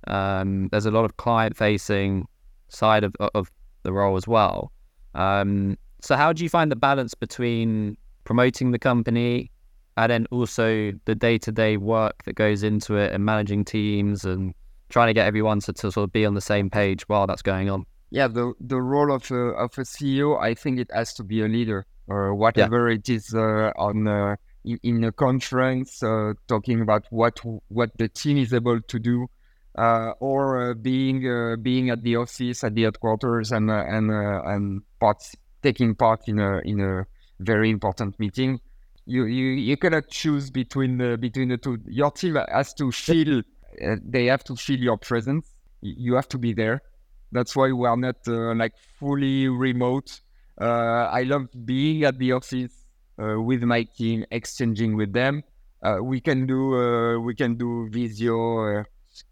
Um, 0.07 0.67
there's 0.71 0.85
a 0.85 0.91
lot 0.91 1.05
of 1.05 1.15
client 1.15 1.55
facing 1.55 2.27
side 2.67 3.05
of, 3.05 3.15
of 3.33 3.49
the 3.83 3.93
role 3.93 4.17
as 4.17 4.27
well. 4.27 4.73
Um, 5.15 5.77
so, 6.01 6.17
how 6.17 6.33
do 6.33 6.43
you 6.43 6.49
find 6.49 6.69
the 6.69 6.75
balance 6.75 7.13
between 7.13 7.95
promoting 8.25 8.71
the 8.71 8.79
company 8.79 9.51
and 9.95 10.11
then 10.11 10.25
also 10.31 10.91
the 11.05 11.15
day 11.15 11.37
to 11.37 11.51
day 11.51 11.77
work 11.77 12.23
that 12.25 12.35
goes 12.35 12.61
into 12.61 12.97
it 12.97 13.13
and 13.13 13.23
managing 13.23 13.63
teams 13.63 14.25
and 14.25 14.53
trying 14.89 15.07
to 15.07 15.13
get 15.13 15.27
everyone 15.27 15.61
to, 15.61 15.71
to 15.71 15.91
sort 15.91 16.03
of 16.03 16.11
be 16.11 16.25
on 16.25 16.33
the 16.33 16.41
same 16.41 16.69
page 16.69 17.07
while 17.07 17.25
that's 17.25 17.41
going 17.41 17.69
on? 17.69 17.85
Yeah, 18.13 18.27
the, 18.27 18.53
the 18.59 18.79
role 18.79 19.11
of 19.11 19.31
a, 19.31 19.55
of 19.55 19.71
a 19.75 19.81
CEO, 19.81 20.39
I 20.39 20.53
think 20.53 20.77
it 20.77 20.91
has 20.93 21.15
to 21.15 21.23
be 21.23 21.41
a 21.41 21.47
leader 21.47 21.87
or 22.07 22.35
whatever 22.35 22.87
yeah. 22.87 22.97
it 22.97 23.09
is 23.09 23.33
uh, 23.33 23.71
on 23.75 24.07
uh, 24.07 24.35
in, 24.63 24.79
in, 24.83 25.03
a 25.03 25.11
conference, 25.11 26.03
uh, 26.03 26.33
talking 26.47 26.81
about 26.81 27.07
what 27.09 27.39
what 27.69 27.89
the 27.97 28.07
team 28.07 28.37
is 28.37 28.53
able 28.53 28.79
to 28.81 28.99
do 28.99 29.25
uh, 29.79 30.11
or 30.19 30.61
uh, 30.61 30.73
being 30.75 31.27
uh, 31.27 31.55
being 31.55 31.89
at 31.89 32.03
the 32.03 32.15
office 32.17 32.63
at 32.63 32.75
the 32.75 32.83
headquarters 32.83 33.51
and 33.51 33.71
and 33.71 34.11
and 34.11 34.83
part, 34.99 35.23
taking 35.63 35.95
part 35.95 36.21
in 36.27 36.37
a 36.37 36.59
in 36.65 36.81
a 36.81 37.07
very 37.39 37.71
important 37.71 38.19
meeting. 38.19 38.59
You 39.07 39.25
you, 39.25 39.45
you 39.47 39.75
cannot 39.75 40.07
choose 40.09 40.51
between 40.51 40.99
the 40.99 41.17
between 41.17 41.49
the 41.49 41.57
two. 41.57 41.79
Your 41.87 42.11
team 42.11 42.37
has 42.47 42.75
to 42.75 42.91
feel 42.91 43.41
they 44.03 44.25
have 44.27 44.43
to 44.43 44.55
feel 44.55 44.79
your 44.79 44.99
presence. 44.99 45.51
You 45.81 46.13
have 46.13 46.27
to 46.29 46.37
be 46.37 46.53
there. 46.53 46.83
That's 47.33 47.55
why 47.55 47.71
we 47.71 47.87
are 47.87 47.97
not 47.97 48.17
uh, 48.27 48.53
like 48.55 48.73
fully 48.99 49.49
remote. 49.49 50.21
Uh, 50.59 51.09
I 51.11 51.23
love 51.23 51.47
being 51.65 52.03
at 52.03 52.17
the 52.19 52.31
office 52.31 52.85
uh, 53.21 53.41
with 53.41 53.63
my 53.63 53.83
team, 53.83 54.23
exchanging 54.31 54.95
with 54.95 55.11
them. 55.13 55.43
we 56.01 56.21
can 56.21 56.47
do 56.47 57.19
we 57.19 57.35
can 57.35 57.55
do 57.55 57.89
video 57.91 58.85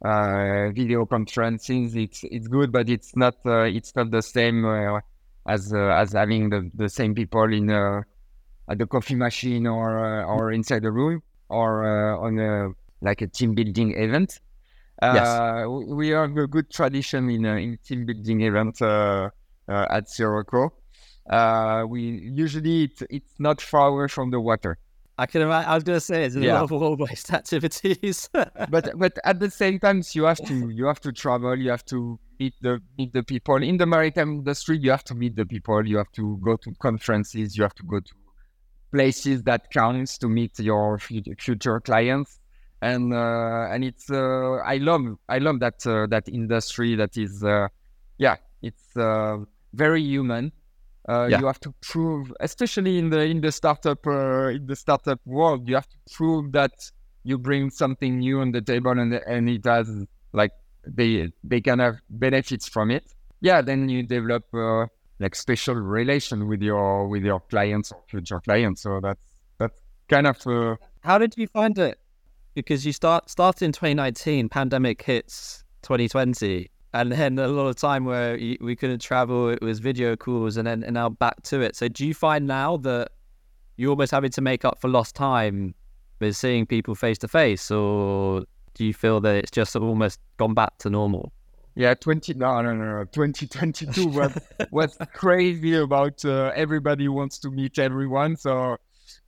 uh, 0.03 0.69
video 0.71 1.05
conferencing. 1.05 1.95
It's 1.95 2.23
it's 2.23 2.47
good, 2.47 2.71
but 2.71 2.89
it's 2.89 3.15
not 3.15 3.35
uh, 3.45 3.63
it's 3.63 3.95
not 3.95 4.11
the 4.11 4.21
same 4.21 4.65
uh, 4.65 4.99
as 5.47 5.73
uh, 5.73 5.77
as 5.77 6.13
having 6.13 6.49
the, 6.49 6.69
the 6.73 6.89
same 6.89 7.13
people 7.15 7.51
in 7.51 7.69
uh, 7.69 8.01
at 8.69 8.77
the 8.77 8.85
coffee 8.85 9.15
machine 9.15 9.67
or 9.67 9.99
uh, 9.99 10.25
or 10.25 10.51
inside 10.51 10.83
the 10.83 10.91
room 10.91 11.21
or 11.49 11.85
on 12.17 12.39
a 12.39 12.69
like 13.01 13.21
a 13.21 13.27
team 13.27 13.53
building 13.53 13.93
event. 13.97 14.39
Yes. 15.01 15.67
we 15.87 16.09
have 16.09 16.35
a 16.37 16.47
good 16.47 16.69
tradition 16.71 17.29
in 17.29 17.45
in 17.45 17.77
team 17.85 18.05
building 18.05 18.41
event. 18.41 18.81
uh, 18.81 19.29
at 19.97 20.05
Syroco. 20.07 20.69
Uh, 21.29 21.85
we 21.87 22.01
usually 22.01 22.83
it's, 22.85 23.03
it's 23.09 23.33
not 23.39 23.61
far 23.61 23.87
away 23.89 24.07
from 24.07 24.31
the 24.31 24.39
water. 24.39 24.77
I 25.17 25.27
can 25.27 25.41
imagine. 25.43 25.69
I 25.69 25.75
was 25.75 25.83
going 25.83 25.97
to 25.97 26.01
say 26.11 26.23
it's 26.25 26.35
a 26.35 26.41
Yeah. 26.41 26.55
lot 26.55 26.63
of 26.63 26.71
water-based 26.71 27.31
activities. 27.41 28.27
but 28.69 28.85
but 28.97 29.13
at 29.23 29.39
the 29.39 29.49
same 29.49 29.79
time 29.79 30.01
you 30.13 30.23
have 30.25 30.39
to 30.49 30.69
you 30.69 30.85
have 30.87 30.99
to 31.01 31.11
travel 31.13 31.55
you 31.57 31.69
have 31.69 31.85
to 31.85 32.19
meet 32.39 32.55
the 32.61 32.81
meet 32.97 33.13
the 33.13 33.23
people 33.23 33.57
in 33.69 33.77
the 33.77 33.85
maritime 33.85 34.31
industry 34.39 34.77
you 34.77 34.91
have 34.91 35.03
to 35.11 35.15
meet 35.15 35.35
the 35.35 35.45
people 35.45 35.79
you 35.87 35.97
have 35.97 36.11
to 36.19 36.37
go 36.43 36.57
to 36.57 36.69
conferences 36.87 37.55
you 37.55 37.63
have 37.63 37.75
to 37.75 37.83
go 37.83 37.99
to 37.99 38.13
places 38.91 39.43
that 39.43 39.69
counts 39.71 40.17
to 40.17 40.27
meet 40.27 40.59
your 40.59 40.97
future 40.99 41.79
clients 41.79 42.39
and 42.81 43.13
uh, 43.13 43.67
and 43.71 43.83
it's 43.83 44.09
uh, 44.09 44.55
I 44.65 44.77
love 44.77 45.17
I 45.29 45.37
love 45.39 45.59
that 45.59 45.85
uh, 45.85 46.07
that 46.07 46.27
industry 46.27 46.95
that 46.95 47.17
is 47.17 47.43
uh, 47.43 47.67
yeah 48.17 48.37
it's 48.61 48.95
uh, 48.97 49.37
very 49.73 50.01
human 50.01 50.51
uh, 51.09 51.27
Yeah. 51.29 51.39
you 51.39 51.45
have 51.47 51.59
to 51.61 51.73
prove 51.81 52.31
especially 52.39 52.97
in 52.97 53.09
the 53.09 53.21
in 53.21 53.41
the 53.41 53.51
startup 53.51 54.05
uh, 54.05 54.47
in 54.57 54.65
the 54.67 54.75
startup 54.75 55.19
world 55.25 55.67
you 55.67 55.75
have 55.75 55.87
to 55.89 55.97
prove 56.15 56.51
that 56.51 56.71
you 57.23 57.37
bring 57.37 57.69
something 57.69 58.19
new 58.19 58.41
on 58.41 58.51
the 58.51 58.61
table 58.61 58.91
and 58.91 59.13
and 59.13 59.49
it 59.49 59.65
has 59.65 59.87
like 60.33 60.51
they 60.87 61.31
they 61.43 61.61
can 61.61 61.79
have 61.79 61.95
benefits 62.09 62.67
from 62.67 62.89
it 62.91 63.03
yeah 63.41 63.61
then 63.61 63.89
you 63.89 64.03
develop 64.03 64.43
uh, 64.53 64.85
like 65.19 65.35
special 65.35 65.75
relation 65.75 66.47
with 66.47 66.61
your 66.61 67.07
with 67.07 67.23
your 67.23 67.39
clients 67.41 67.91
or 67.91 68.01
future 68.07 68.39
clients 68.41 68.81
so 68.81 68.99
that's 68.99 69.21
that's 69.59 69.79
kind 70.07 70.25
of 70.27 70.37
uh, 70.47 70.75
How 71.01 71.17
did 71.17 71.33
you 71.37 71.47
find 71.47 71.77
it? 71.77 71.97
Because 72.53 72.85
you 72.85 72.91
start 72.91 73.29
started 73.29 73.65
in 73.65 73.71
2019, 73.71 74.49
pandemic 74.49 75.01
hits 75.01 75.63
2020, 75.83 76.69
and 76.93 77.11
then 77.11 77.39
a 77.39 77.47
lot 77.47 77.67
of 77.67 77.75
time 77.75 78.05
where 78.05 78.33
we 78.59 78.75
couldn't 78.75 79.01
travel. 79.01 79.49
It 79.49 79.61
was 79.61 79.79
video 79.79 80.15
calls, 80.15 80.57
and 80.57 80.67
then 80.67 80.83
and 80.83 80.93
now 80.95 81.09
back 81.09 81.41
to 81.43 81.61
it. 81.61 81.75
So 81.75 81.87
do 81.87 82.05
you 82.05 82.13
find 82.13 82.47
now 82.47 82.77
that 82.77 83.09
you're 83.77 83.91
almost 83.91 84.11
having 84.11 84.31
to 84.31 84.41
make 84.41 84.65
up 84.65 84.81
for 84.81 84.89
lost 84.89 85.15
time 85.15 85.73
with 86.19 86.35
seeing 86.35 86.65
people 86.65 86.93
face 86.93 87.17
to 87.19 87.27
face, 87.27 87.71
or 87.71 88.43
do 88.73 88.85
you 88.85 88.93
feel 88.93 89.21
that 89.21 89.35
it's 89.35 89.51
just 89.51 89.75
almost 89.75 90.19
gone 90.37 90.53
back 90.53 90.77
to 90.79 90.89
normal? 90.89 91.31
yeah 91.75 91.93
20 91.93 92.33
no 92.33 92.61
no 92.61 92.73
no, 92.73 92.97
no 92.97 93.03
2022 93.05 94.07
was 94.07 94.37
was 94.71 94.97
crazy 95.13 95.75
about 95.75 96.23
uh, 96.25 96.51
everybody 96.53 97.07
wants 97.07 97.39
to 97.39 97.49
meet 97.49 97.79
everyone 97.79 98.35
so 98.35 98.77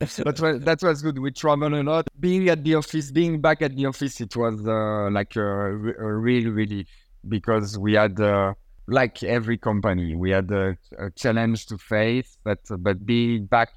that 0.00 0.40
was 0.40 0.60
that 0.60 0.82
was 0.82 1.02
good. 1.02 1.18
We 1.18 1.30
travel 1.30 1.74
a 1.74 1.82
lot. 1.82 2.08
Being 2.18 2.48
at 2.48 2.64
the 2.64 2.74
office, 2.74 3.10
being 3.10 3.40
back 3.40 3.62
at 3.62 3.74
the 3.76 3.86
office, 3.86 4.20
it 4.20 4.34
was 4.36 4.66
uh, 4.66 5.08
like 5.10 5.36
a, 5.36 5.72
re- 5.72 5.94
a 5.98 6.12
really, 6.12 6.50
really 6.50 6.86
because 7.28 7.78
we 7.78 7.94
had 7.94 8.20
uh, 8.20 8.54
like 8.86 9.22
every 9.22 9.56
company, 9.56 10.14
we 10.14 10.30
had 10.30 10.50
a, 10.50 10.76
a 10.98 11.10
challenge 11.12 11.66
to 11.66 11.78
face. 11.78 12.36
But 12.44 12.58
but 12.78 13.06
being 13.06 13.46
back 13.46 13.70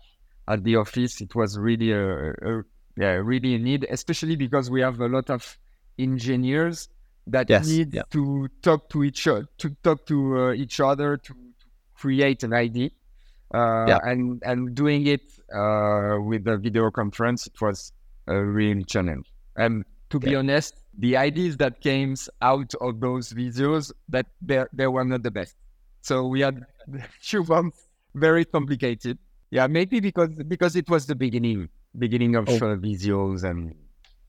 at 0.48 0.64
the 0.64 0.76
office, 0.78 1.22
it 1.22 1.36
was 1.36 1.58
really 1.58 1.92
a, 1.92 2.32
a 2.32 2.64
yeah 2.98 3.14
really 3.14 3.56
a 3.56 3.60
need, 3.60 3.86
especially 3.90 4.36
because 4.36 4.70
we 4.72 4.82
have 4.82 5.00
a 5.00 5.08
lot 5.08 5.30
of 5.30 5.58
engineers 6.00 6.90
that 7.28 7.50
Yes, 7.50 7.68
need 7.68 7.94
yeah. 7.94 8.04
to 8.12 8.48
talk 8.62 8.90
to 8.90 9.04
each 9.04 9.28
other, 9.28 9.48
to 9.60 9.70
talk 9.84 10.06
to 10.08 10.38
uh, 10.40 10.54
each 10.54 10.80
other 10.80 11.18
to, 11.18 11.34
to 11.34 11.66
create 11.96 12.44
an 12.44 12.54
idea. 12.54 12.90
Uh, 13.54 13.88
Yeah. 13.88 14.00
and 14.04 14.42
and 14.46 14.76
doing 14.76 15.08
it 15.08 15.22
uh, 15.54 16.18
with 16.22 16.44
the 16.44 16.58
video 16.58 16.92
conference, 16.92 17.48
it 17.48 17.60
was 17.62 17.92
a 18.28 18.42
real 18.44 18.84
challenge. 18.84 19.32
And 19.56 19.86
to 20.10 20.20
be 20.20 20.32
Yeah. 20.32 20.40
honest, 20.40 20.76
the 20.98 21.16
ideas 21.18 21.58
that 21.58 21.80
came 21.82 22.16
out 22.42 22.74
of 22.82 23.00
those 23.00 23.32
videos 23.34 23.92
that 24.10 24.28
they 24.42 24.66
they 24.74 24.88
were 24.88 25.06
not 25.06 25.24
the 25.24 25.32
best. 25.32 25.56
So 26.02 26.28
we 26.28 26.42
had 26.42 26.66
few 27.22 27.44
months 27.44 27.88
very 28.16 28.46
complicated. 28.46 29.18
Yeah, 29.52 29.68
maybe 29.68 30.00
because 30.02 30.30
because 30.48 30.76
it 30.76 30.90
was 30.90 31.06
the 31.06 31.16
beginning 31.16 31.70
beginning 31.98 32.36
of 32.36 32.48
Oh. 32.48 32.60
videos, 32.60 33.44
and 33.44 33.74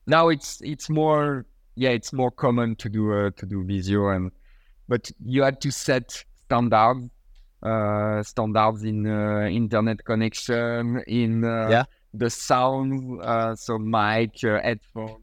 now 0.07 0.28
it's 0.28 0.61
it's 0.62 0.88
more 0.88 1.46
yeah 1.74 1.90
it's 1.90 2.12
more 2.12 2.31
common 2.31 2.76
to 2.76 2.88
do 2.88 3.12
uh, 3.12 3.31
to 3.37 3.46
do 3.46 3.64
video 3.64 4.09
and 4.09 4.31
but 4.88 5.11
you 5.24 5.42
had 5.42 5.61
to 5.61 5.70
set 5.70 6.24
standards 6.46 7.11
standards 7.62 8.85
in 8.85 9.07
uh, 9.07 9.49
internet 9.51 10.05
connection, 10.05 11.03
in 11.07 11.44
uh, 11.44 11.68
Yeah. 11.68 11.85
the 12.14 12.31
sound, 12.31 13.21
uh, 13.23 13.55
so 13.57 13.79
mic, 13.79 14.42
uh, 14.44 14.61
headphones. 14.62 15.23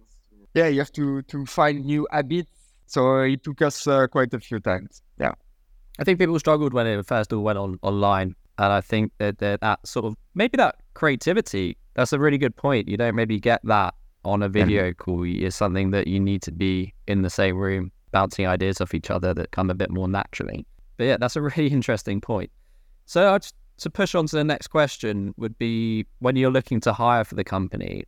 Yeah, 0.53 0.67
you 0.67 0.79
have 0.79 0.91
to 0.93 1.21
to 1.23 1.45
find 1.45 1.85
new 1.85 2.07
habits. 2.11 2.51
So 2.85 3.19
it 3.21 3.43
took 3.43 3.61
us 3.61 3.87
uh, 3.87 4.07
quite 4.07 4.33
a 4.33 4.39
few 4.39 4.59
times. 4.59 5.01
Yeah, 5.19 5.33
I 5.99 6.03
think 6.03 6.19
people 6.19 6.39
struggled 6.39 6.73
when 6.73 6.87
it 6.87 7.05
first 7.05 7.33
all 7.33 7.43
went 7.43 7.57
on 7.57 7.77
online, 7.81 8.35
and 8.57 8.71
I 8.71 8.81
think 8.81 9.11
that, 9.17 9.39
that 9.39 9.61
that 9.61 9.85
sort 9.85 10.05
of 10.05 10.15
maybe 10.33 10.57
that 10.57 10.75
creativity. 10.93 11.77
That's 11.95 12.13
a 12.13 12.19
really 12.19 12.37
good 12.37 12.55
point. 12.55 12.87
You 12.87 12.97
don't 12.97 13.15
maybe 13.15 13.39
get 13.39 13.61
that 13.63 13.93
on 14.23 14.43
a 14.43 14.49
video 14.49 14.91
call. 14.93 15.23
It's 15.25 15.55
something 15.55 15.91
that 15.91 16.07
you 16.07 16.19
need 16.19 16.41
to 16.43 16.51
be 16.51 16.93
in 17.07 17.21
the 17.21 17.29
same 17.29 17.57
room, 17.57 17.91
bouncing 18.11 18.45
ideas 18.47 18.81
off 18.81 18.93
each 18.93 19.09
other 19.09 19.33
that 19.33 19.51
come 19.51 19.69
a 19.69 19.73
bit 19.75 19.89
more 19.89 20.07
naturally. 20.07 20.65
But 20.97 21.03
yeah, 21.05 21.17
that's 21.17 21.35
a 21.35 21.41
really 21.49 21.67
interesting 21.67 22.21
point. 22.21 22.51
So 23.05 23.33
I 23.33 23.37
just, 23.37 23.55
to 23.77 23.89
push 23.89 24.15
on 24.15 24.25
to 24.27 24.35
the 24.35 24.43
next 24.43 24.67
question 24.67 25.33
would 25.37 25.57
be 25.57 26.05
when 26.19 26.35
you're 26.35 26.51
looking 26.51 26.79
to 26.81 26.93
hire 26.93 27.23
for 27.23 27.35
the 27.35 27.43
company, 27.43 28.05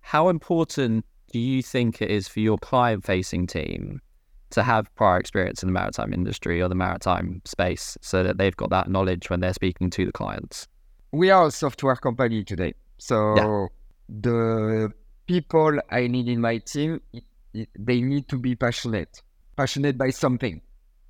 how 0.00 0.28
important 0.28 1.04
do 1.32 1.38
you 1.38 1.62
think 1.62 2.00
it 2.00 2.10
is 2.10 2.28
for 2.28 2.40
your 2.40 2.58
client-facing 2.58 3.46
team 3.46 4.00
to 4.50 4.62
have 4.62 4.94
prior 4.94 5.18
experience 5.18 5.62
in 5.62 5.68
the 5.68 5.72
maritime 5.72 6.12
industry 6.12 6.62
or 6.62 6.68
the 6.68 6.74
maritime 6.74 7.42
space 7.44 7.98
so 8.00 8.22
that 8.22 8.38
they've 8.38 8.56
got 8.56 8.70
that 8.70 8.88
knowledge 8.88 9.28
when 9.28 9.40
they're 9.40 9.52
speaking 9.52 9.90
to 9.90 10.06
the 10.06 10.12
clients. 10.12 10.68
we 11.12 11.30
are 11.30 11.46
a 11.46 11.50
software 11.50 11.96
company 11.96 12.44
today. 12.44 12.74
So 12.98 13.68
the 14.08 14.92
people 15.26 15.78
I 15.90 16.06
need 16.06 16.28
in 16.28 16.40
my 16.40 16.58
team, 16.58 17.00
they 17.52 18.00
need 18.00 18.28
to 18.28 18.38
be 18.38 18.54
passionate, 18.56 19.22
passionate 19.56 19.96
by 19.96 20.10
something. 20.10 20.60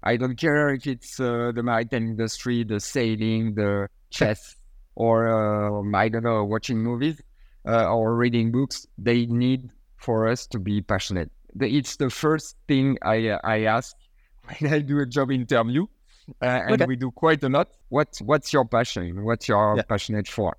I 0.05 0.17
don't 0.17 0.37
care 0.37 0.71
if 0.71 0.87
it's 0.87 1.19
uh, 1.21 1.53
the 1.55 1.63
maritime 1.63 2.07
industry, 2.09 2.65
the 2.65 2.81
sailing, 2.81 3.55
the 3.55 3.89
chess, 4.11 4.57
or 4.95 5.29
uh, 5.29 5.97
I 5.97 6.09
don't 6.09 6.25
know, 6.25 6.45
watching 6.45 6.79
movies 6.83 7.21
uh, 7.67 7.93
or 7.93 8.15
reading 8.17 8.53
books. 8.53 8.87
They 8.99 9.27
need 9.27 9.71
for 9.97 10.29
us 10.29 10.47
to 10.49 10.59
be 10.61 10.83
passionate. 10.83 11.31
The, 11.55 11.69
it's 11.79 11.97
the 11.97 12.11
first 12.11 12.57
thing 12.69 12.99
I 13.03 13.29
uh, 13.29 13.39
I 13.45 13.65
ask 13.65 13.97
when 14.59 14.73
I 14.73 14.81
do 14.81 15.01
a 15.01 15.07
job 15.07 15.31
interview, 15.33 15.87
uh, 16.43 16.45
and 16.45 16.83
Okay. 16.83 16.87
we 16.87 16.97
do 16.97 17.11
quite 17.11 17.43
a 17.45 17.49
lot. 17.49 17.69
What 17.89 18.19
what's 18.23 18.53
your 18.53 18.67
passion? 18.67 19.25
What 19.25 19.49
you're 19.49 19.79
Yeah. 19.79 19.85
passionate 19.89 20.29
for? 20.29 20.57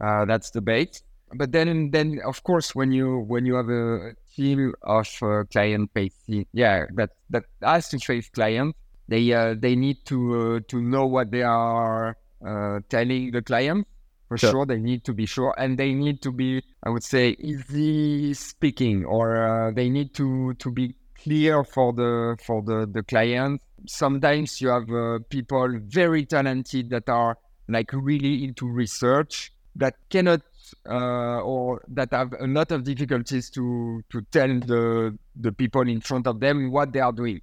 Uh, 0.00 0.24
that's 0.26 0.50
the 0.50 0.60
bait. 0.60 1.02
But 1.32 1.52
then 1.52 1.90
then 1.90 2.20
of 2.24 2.42
course 2.42 2.74
when 2.74 2.92
you 2.92 3.18
when 3.20 3.46
you 3.46 3.54
have 3.54 3.68
a 3.68 4.14
team 4.36 4.74
of 4.82 5.08
uh, 5.22 5.44
client 5.50 5.90
facing, 5.94 6.46
yeah, 6.52 6.86
that 6.94 7.10
that 7.30 7.44
has 7.62 7.88
to 7.90 7.98
face 7.98 8.28
client. 8.30 8.76
They 9.08 9.32
uh, 9.32 9.54
they 9.58 9.74
need 9.76 10.04
to 10.06 10.18
uh, 10.56 10.60
to 10.68 10.80
know 10.80 11.06
what 11.06 11.30
they 11.30 11.42
are 11.42 12.16
uh, 12.44 12.80
telling 12.88 13.30
the 13.32 13.42
client 13.42 13.86
for 14.28 14.38
Sure. 14.38 14.50
sure. 14.50 14.66
They 14.66 14.78
need 14.78 15.04
to 15.04 15.12
be 15.12 15.26
sure, 15.26 15.54
and 15.58 15.78
they 15.78 15.92
need 15.92 16.22
to 16.22 16.32
be, 16.32 16.62
I 16.82 16.90
would 16.90 17.02
say, 17.04 17.36
easy 17.38 18.34
speaking, 18.34 19.04
or 19.04 19.68
uh, 19.68 19.70
they 19.72 19.88
need 19.90 20.14
to 20.14 20.54
to 20.54 20.70
be 20.70 20.94
clear 21.22 21.64
for 21.64 21.92
the 21.92 22.36
for 22.44 22.62
the 22.62 22.86
the 22.90 23.02
client. 23.02 23.60
Sometimes 23.86 24.60
you 24.60 24.68
have 24.68 24.90
uh, 24.90 25.18
people 25.28 25.78
very 25.84 26.24
talented 26.24 26.90
that 26.90 27.08
are 27.08 27.36
like 27.68 27.90
really 27.92 28.44
into 28.44 28.68
research 28.68 29.52
that 29.76 29.94
cannot 30.10 30.40
uh, 30.88 31.40
or 31.42 31.82
that 31.88 32.12
have 32.12 32.34
a 32.38 32.46
lot 32.46 32.70
of 32.72 32.84
difficulties 32.84 33.50
to 33.50 34.02
to 34.10 34.22
tell 34.30 34.48
the 34.48 35.16
the 35.36 35.52
people 35.52 35.82
in 35.88 36.00
front 36.00 36.26
of 36.26 36.40
them 36.40 36.70
what 36.70 36.92
they 36.92 37.00
are 37.00 37.12
doing, 37.12 37.40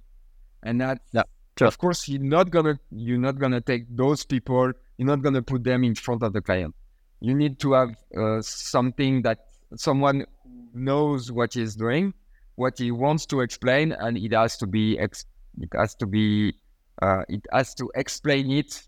and 0.62 0.80
that's 0.80 1.00
Yeah, 1.12 1.22
sure. 1.58 1.68
of 1.68 1.78
course 1.78 2.08
you're 2.08 2.20
not 2.22 2.50
gonna 2.50 2.78
you're 2.90 3.18
not 3.18 3.38
gonna 3.38 3.60
take 3.60 3.84
those 3.94 4.24
people 4.24 4.72
you're 4.98 5.06
not 5.06 5.22
gonna 5.22 5.42
put 5.42 5.64
them 5.64 5.84
in 5.84 5.94
front 5.94 6.22
of 6.22 6.32
the 6.32 6.40
client. 6.42 6.74
You 7.20 7.34
need 7.34 7.58
to 7.60 7.72
have 7.72 7.94
uh, 8.16 8.42
something 8.42 9.22
that 9.22 9.38
someone 9.76 10.26
knows 10.74 11.30
what 11.32 11.54
he's 11.54 11.76
doing 11.76 12.14
what 12.56 12.78
he 12.78 12.90
wants 12.90 13.26
to 13.26 13.40
explain 13.40 13.92
and 13.92 14.16
it 14.18 14.32
has 14.32 14.56
to 14.58 14.66
be 14.66 14.98
ex- 14.98 15.24
it 15.60 15.68
has 15.74 15.94
to 15.96 16.06
be 16.06 16.52
uh, 17.00 17.22
it 17.28 17.46
has 17.52 17.74
to 17.74 17.90
explain 17.94 18.50
it 18.50 18.82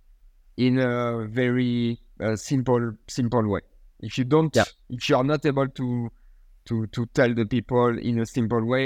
in 0.57 0.79
a 0.79 1.27
very 1.27 2.01
uh, 2.21 2.37
simple 2.37 2.93
simple 3.09 3.47
way 3.49 3.61
if 4.07 4.19
you 4.19 4.25
don't 4.25 4.55
Yeah. 4.57 4.65
if 4.91 5.09
you 5.09 5.17
are 5.17 5.25
not 5.33 5.45
able 5.47 5.69
to 5.81 6.11
to 6.69 6.87
to 6.95 7.07
tell 7.19 7.33
the 7.41 7.47
people 7.55 7.99
in 7.99 8.21
a 8.21 8.27
simple 8.27 8.65
way 8.73 8.85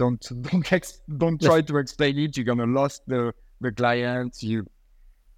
don't 0.00 0.24
don't 0.48 0.72
ex- 0.72 1.00
don't 1.22 1.40
try 1.40 1.60
to 1.70 1.76
explain 1.78 2.18
it 2.18 2.36
you're 2.36 2.46
gonna 2.52 2.66
lose 2.78 3.00
the 3.06 3.32
the 3.60 3.70
client 3.72 4.42
you 4.42 4.64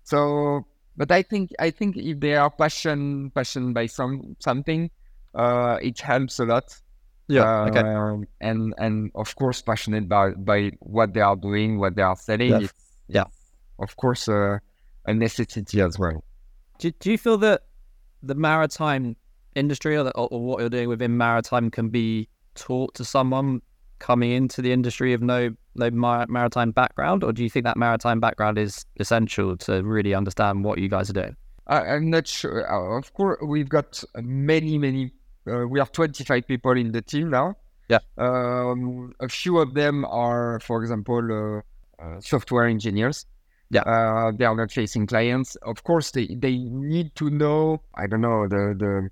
so 0.02 0.64
but 0.96 1.10
i 1.10 1.22
think 1.22 1.50
i 1.58 1.70
think 1.70 1.96
if 1.96 2.20
they 2.20 2.34
are 2.36 2.50
passion 2.50 3.30
passion 3.34 3.72
by 3.72 3.86
some 3.86 4.36
something 4.38 4.90
uh 5.34 5.76
it 5.82 6.00
helps 6.00 6.38
a 6.38 6.44
lot 6.44 6.68
Yeah, 7.26 7.64
okay. 7.72 7.80
Um, 7.80 8.28
and 8.48 8.74
and 8.84 9.10
of 9.14 9.32
course 9.40 9.62
passionate 9.62 10.06
by 10.08 10.24
by 10.50 10.72
what 10.80 11.14
they 11.14 11.22
are 11.24 11.36
doing 11.48 11.78
what 11.80 11.96
they 11.96 12.02
are 12.04 12.16
selling 12.28 12.50
Yeah. 12.52 12.64
it's, 12.68 12.74
Yeah. 13.08 13.22
it's- 13.22 13.40
of 13.86 13.96
course 13.96 14.28
uh, 14.28 14.58
a 15.06 15.12
necessity 15.14 15.80
as 15.80 15.98
well. 15.98 16.22
Do, 16.78 16.90
do 17.00 17.10
you 17.12 17.18
feel 17.18 17.38
that 17.38 17.62
the 18.26 18.34
maritime 18.34 19.16
industry 19.54 19.96
or, 19.96 20.04
the, 20.04 20.10
or 20.12 20.40
what 20.40 20.60
you're 20.60 20.68
doing 20.68 20.88
within 20.88 21.16
maritime 21.16 21.70
can 21.70 21.88
be 21.88 22.28
taught 22.54 22.94
to 22.94 23.04
someone 23.04 23.60
coming 23.98 24.32
into 24.32 24.60
the 24.60 24.72
industry 24.72 25.12
of 25.12 25.22
no 25.22 25.50
no 25.76 25.90
maritime 25.90 26.70
background, 26.70 27.24
or 27.24 27.32
do 27.32 27.42
you 27.42 27.50
think 27.50 27.64
that 27.64 27.76
maritime 27.76 28.20
background 28.20 28.58
is 28.58 28.86
essential 29.00 29.56
to 29.56 29.82
really 29.82 30.14
understand 30.14 30.64
what 30.64 30.78
you 30.78 30.88
guys 30.88 31.10
are 31.10 31.14
doing? 31.14 31.36
I, 31.66 31.96
am 31.96 32.10
not 32.10 32.28
sure. 32.28 32.70
Uh, 32.70 32.98
of 32.98 33.12
course, 33.14 33.38
we've 33.42 33.68
got 33.68 34.02
many, 34.16 34.78
many. 34.78 35.12
Uh, 35.50 35.66
we 35.66 35.78
have 35.78 35.90
25 35.90 36.46
people 36.46 36.72
in 36.72 36.92
the 36.92 37.02
team 37.02 37.30
now. 37.30 37.56
Yeah. 37.88 37.98
Um, 38.18 39.14
a 39.20 39.28
few 39.28 39.58
of 39.58 39.74
them 39.74 40.04
are, 40.04 40.60
for 40.60 40.82
example, 40.82 41.62
uh, 41.98 42.02
uh 42.02 42.20
software 42.20 42.66
engineers. 42.66 43.26
Yeah. 43.70 43.82
Uh, 43.82 44.32
they 44.36 44.44
are 44.44 44.54
not 44.54 44.70
facing 44.70 45.06
clients. 45.06 45.56
Of 45.56 45.84
course, 45.84 46.10
they, 46.10 46.26
they 46.26 46.56
need 46.58 47.14
to 47.16 47.30
know. 47.30 47.80
I 47.94 48.06
don't 48.06 48.20
know 48.20 48.46
the 48.46 48.74
the 48.78 49.10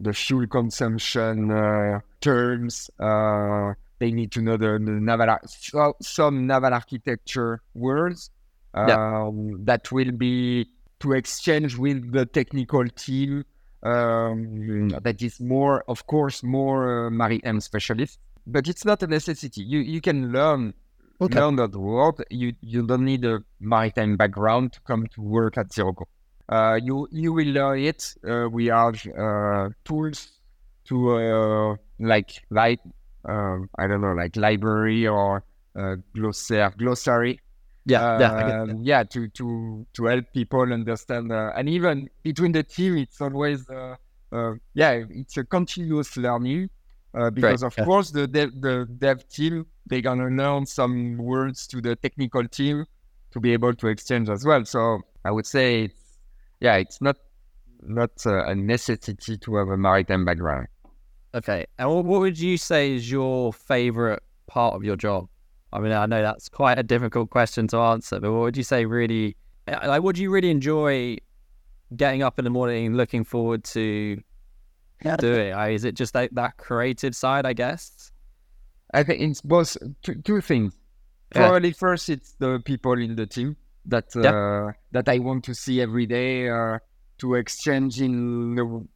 the 0.00 0.12
fuel 0.12 0.46
consumption 0.46 1.50
uh, 1.50 2.00
terms. 2.20 2.90
they 2.98 4.12
need 4.12 4.30
to 4.30 4.40
know 4.40 4.56
the, 4.56 4.78
the 4.78 4.92
naval 4.92 5.38
so, 5.46 5.94
some 6.00 6.46
naval 6.46 6.72
architecture 6.72 7.60
words 7.74 8.30
um, 8.74 8.88
yeah. 8.88 9.30
that 9.64 9.90
will 9.90 10.12
be 10.12 10.68
to 11.00 11.12
exchange 11.12 11.76
with 11.76 12.12
the 12.12 12.26
technical 12.26 12.86
team 12.88 13.44
um, 13.82 14.88
that 14.88 15.22
is 15.22 15.40
more, 15.40 15.84
of 15.88 16.06
course, 16.06 16.42
more 16.42 17.06
uh, 17.06 17.10
maritime 17.10 17.60
specialist. 17.60 18.18
But 18.46 18.66
it's 18.66 18.84
not 18.84 19.02
a 19.02 19.06
necessity. 19.06 19.62
You 19.62 19.80
you 19.80 20.00
can 20.00 20.32
learn 20.32 20.74
okay. 21.20 21.40
learn 21.40 21.56
that 21.56 21.74
word. 21.74 22.24
You 22.30 22.54
you 22.60 22.86
don't 22.86 23.04
need 23.04 23.24
a 23.24 23.40
maritime 23.60 24.16
background 24.16 24.72
to 24.74 24.80
come 24.82 25.06
to 25.08 25.22
work 25.22 25.58
at 25.58 25.70
Syroco. 25.70 26.04
Uh, 26.48 26.78
you 26.82 27.08
you 27.10 27.32
will 27.32 27.48
learn 27.48 27.80
it. 27.80 28.14
Uh, 28.26 28.48
we 28.50 28.66
have 28.66 29.00
uh, 29.18 29.68
tools 29.84 30.32
to 30.86 31.16
uh, 31.16 31.76
like 31.98 32.42
like 32.50 32.80
um, 33.24 33.68
I 33.78 33.86
don't 33.86 34.00
know 34.00 34.12
like 34.12 34.36
library 34.36 35.06
or 35.06 35.44
uh, 35.76 35.96
glossary 36.14 36.70
glossary 36.78 37.40
yeah, 37.88 38.04
uh, 38.04 38.18
yeah, 38.18 38.74
yeah, 38.82 39.02
to 39.04 39.28
to 39.28 39.86
to 39.94 40.04
help 40.04 40.26
people 40.34 40.72
understand, 40.72 41.32
uh, 41.32 41.52
and 41.56 41.68
even 41.68 42.10
between 42.22 42.52
the 42.52 42.62
team, 42.62 42.98
it's 42.98 43.20
always, 43.20 43.68
uh, 43.70 43.96
uh 44.30 44.52
yeah, 44.74 45.04
it's 45.08 45.38
a 45.38 45.44
continuous 45.44 46.16
learning. 46.18 46.68
Uh, 47.18 47.30
because 47.30 47.64
of 47.64 47.74
yeah. 47.76 47.84
course 47.84 48.10
the 48.10 48.28
dev, 48.28 48.52
the 48.60 48.86
dev 48.98 49.28
team 49.28 49.66
they're 49.86 50.00
gonna 50.00 50.28
learn 50.28 50.64
some 50.64 51.16
words 51.16 51.66
to 51.66 51.80
the 51.80 51.96
technical 51.96 52.46
team 52.46 52.84
to 53.32 53.40
be 53.40 53.52
able 53.52 53.74
to 53.74 53.88
exchange 53.88 54.28
as 54.28 54.44
well. 54.44 54.64
So 54.64 55.00
I 55.24 55.32
would 55.32 55.46
say, 55.46 55.84
it's, 55.84 56.18
yeah, 56.60 56.76
it's 56.76 57.00
not 57.00 57.16
not 57.82 58.10
uh, 58.24 58.44
a 58.44 58.54
necessity 58.54 59.36
to 59.36 59.56
have 59.56 59.68
a 59.68 59.76
maritime 59.76 60.24
background. 60.24 60.68
Okay, 61.34 61.66
and 61.78 61.90
what 61.90 62.20
would 62.20 62.38
you 62.38 62.56
say 62.56 62.94
is 62.94 63.10
your 63.10 63.52
favorite 63.52 64.22
part 64.46 64.74
of 64.74 64.84
your 64.84 64.96
job? 64.96 65.28
I 65.72 65.80
mean, 65.80 65.92
I 65.92 66.06
know 66.06 66.22
that's 66.22 66.48
quite 66.48 66.78
a 66.78 66.82
difficult 66.82 67.30
question 67.30 67.66
to 67.68 67.78
answer, 67.78 68.20
but 68.20 68.32
what 68.32 68.40
would 68.40 68.56
you 68.56 68.62
say 68.62 68.84
really, 68.84 69.36
like, 69.66 70.02
would 70.02 70.16
you 70.16 70.30
really 70.30 70.50
enjoy 70.50 71.18
getting 71.96 72.22
up 72.22 72.38
in 72.38 72.44
the 72.44 72.50
morning 72.50 72.94
looking 72.94 73.24
forward 73.24 73.64
to 73.64 74.22
doing? 75.18 75.54
Is 75.72 75.84
it 75.84 75.94
just 75.94 76.12
that, 76.12 76.34
that 76.34 76.56
creative 76.56 77.14
side, 77.14 77.46
I 77.46 77.52
guess? 77.52 78.12
I 78.92 79.02
think 79.02 79.20
it's 79.20 79.40
both 79.40 79.76
two, 80.02 80.16
two 80.22 80.40
things. 80.40 80.74
Yeah. 81.34 81.48
Probably 81.48 81.72
first, 81.72 82.08
it's 82.08 82.34
the 82.38 82.60
people 82.64 82.94
in 82.94 83.16
the 83.16 83.26
team 83.26 83.56
that 83.86 84.16
uh, 84.16 84.66
yep. 84.66 84.76
that 84.92 85.08
I 85.08 85.18
want 85.18 85.44
to 85.44 85.54
see 85.54 85.80
every 85.80 86.06
day 86.06 86.48
uh, 86.48 86.78
to 87.18 87.34
exchange 87.34 88.00
in 88.00 88.88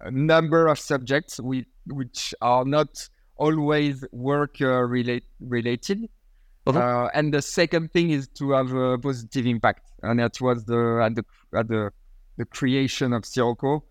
a 0.00 0.10
number 0.10 0.66
of 0.66 0.80
subjects 0.80 1.38
with, 1.40 1.66
which 1.86 2.34
are 2.40 2.64
not 2.64 3.08
always 3.36 4.04
work 4.12 4.56
uh, 4.60 4.66
relate, 4.66 5.24
related 5.38 6.08
uh-huh. 6.66 6.78
Uh, 6.78 7.10
and 7.14 7.32
the 7.32 7.42
second 7.42 7.92
thing 7.92 8.10
is 8.10 8.26
to 8.28 8.50
have 8.50 8.72
a 8.72 8.98
positive 8.98 9.46
impact, 9.46 9.92
and 10.02 10.18
that 10.18 10.40
was 10.40 10.64
the 10.64 11.00
at 11.02 11.14
the 11.14 11.24
at 11.56 11.68
the 11.68 11.92
the 12.38 12.44
creation 12.44 13.12
of 13.12 13.22
Syroco. 13.22 13.82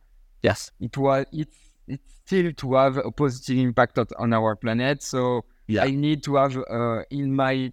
Yes, 0.45 0.71
it 0.79 0.95
was 0.97 1.25
it's 1.31 1.57
it's 1.87 2.13
still 2.25 2.51
to 2.53 2.73
have 2.75 2.97
a 2.97 3.11
positive 3.11 3.57
impact 3.57 3.99
on 4.17 4.33
our 4.33 4.55
planet. 4.55 5.01
So 5.01 5.45
yeah. 5.67 5.83
I 5.83 5.91
need 5.91 6.23
to 6.23 6.35
have 6.35 6.55
uh, 6.57 7.01
in 7.09 7.35
my 7.35 7.71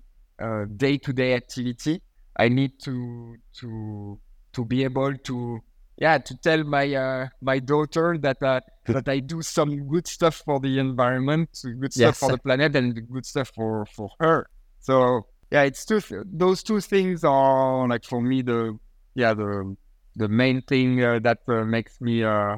day 0.76 0.96
to 0.98 1.12
day 1.12 1.34
activity. 1.34 2.00
I 2.36 2.48
need 2.48 2.80
to 2.80 3.36
to 3.60 4.18
to 4.54 4.64
be 4.64 4.84
able 4.84 5.14
to 5.16 5.60
yeah 5.98 6.18
to 6.18 6.36
tell 6.38 6.64
my 6.64 6.94
uh, 6.94 7.28
my 7.40 7.58
daughter 7.58 8.16
that 8.18 8.42
uh, 8.42 8.60
that 8.86 9.08
I 9.08 9.20
do 9.20 9.42
some 9.42 9.88
good 9.88 10.06
stuff 10.06 10.36
for 10.44 10.58
the 10.58 10.78
environment, 10.78 11.50
good 11.62 11.92
stuff 11.92 12.14
yes. 12.14 12.18
for 12.18 12.30
the 12.32 12.38
planet, 12.38 12.74
and 12.76 13.08
good 13.10 13.26
stuff 13.26 13.50
for 13.54 13.86
for 13.86 14.10
her. 14.20 14.48
So 14.80 15.26
yeah, 15.50 15.62
it's 15.62 15.84
two. 15.84 16.00
Those 16.24 16.62
two 16.62 16.80
things 16.80 17.24
are 17.24 17.86
like 17.88 18.04
for 18.04 18.20
me 18.20 18.42
the 18.42 18.78
yeah 19.14 19.34
the 19.34 19.76
the 20.16 20.28
main 20.28 20.62
thing 20.62 21.02
uh, 21.02 21.18
that 21.20 21.38
uh, 21.48 21.64
makes 21.64 22.00
me 22.00 22.22
uh, 22.22 22.56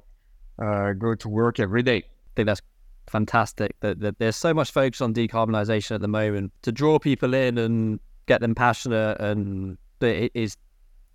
uh, 0.58 0.92
go 0.92 1.14
to 1.14 1.28
work 1.28 1.60
every 1.60 1.82
day. 1.82 1.98
I 1.98 2.30
think 2.36 2.46
that's 2.46 2.62
fantastic. 3.06 3.76
That, 3.80 4.00
that 4.00 4.18
there's 4.18 4.36
so 4.36 4.52
much 4.54 4.70
focus 4.70 5.00
on 5.00 5.14
decarbonisation 5.14 5.92
at 5.92 6.00
the 6.00 6.08
moment 6.08 6.52
to 6.62 6.72
draw 6.72 6.98
people 6.98 7.34
in 7.34 7.58
and 7.58 8.00
get 8.26 8.40
them 8.40 8.54
passionate, 8.54 9.20
and 9.20 9.76
it 10.00 10.32
is 10.34 10.56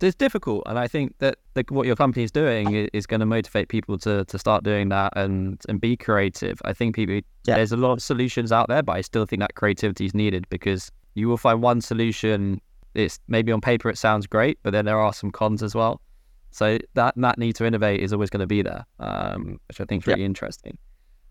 it's 0.01 0.15
difficult. 0.15 0.63
And 0.65 0.79
I 0.79 0.87
think 0.87 1.13
that 1.19 1.39
the, 1.55 1.65
what 1.69 1.85
your 1.85 1.95
company 1.97 2.23
is 2.23 2.31
doing 2.31 2.73
is, 2.73 2.89
is 2.93 3.05
going 3.05 3.19
to 3.19 3.25
motivate 3.25 3.67
people 3.67 3.97
to 3.99 4.23
to 4.25 4.39
start 4.39 4.63
doing 4.63 4.89
that 4.89 5.13
and 5.15 5.59
and 5.67 5.81
be 5.81 5.97
creative. 5.97 6.61
I 6.63 6.73
think 6.73 6.95
people 6.95 7.15
yeah. 7.15 7.55
there's 7.55 7.71
a 7.71 7.77
lot 7.77 7.93
of 7.93 8.01
solutions 8.01 8.51
out 8.51 8.69
there, 8.69 8.83
but 8.83 8.93
I 8.93 9.01
still 9.01 9.25
think 9.25 9.41
that 9.41 9.55
creativity 9.55 10.05
is 10.05 10.13
needed 10.13 10.47
because 10.49 10.91
you 11.15 11.27
will 11.27 11.37
find 11.37 11.61
one 11.61 11.81
solution. 11.81 12.61
It's 12.95 13.19
maybe 13.27 13.51
on 13.51 13.61
paper 13.61 13.89
it 13.89 13.97
sounds 13.97 14.25
great, 14.25 14.57
but 14.63 14.71
then 14.71 14.85
there 14.85 14.99
are 14.99 15.13
some 15.13 15.31
cons 15.31 15.61
as 15.61 15.75
well. 15.75 16.01
So 16.51 16.79
that 16.95 17.13
that 17.17 17.37
need 17.37 17.55
to 17.55 17.65
innovate 17.65 18.01
is 18.01 18.13
always 18.13 18.29
going 18.29 18.41
to 18.41 18.47
be 18.47 18.61
there, 18.61 18.85
um, 18.99 19.59
which 19.67 19.79
I 19.79 19.85
think 19.85 20.03
is 20.03 20.07
really 20.07 20.25
interesting. 20.25 20.77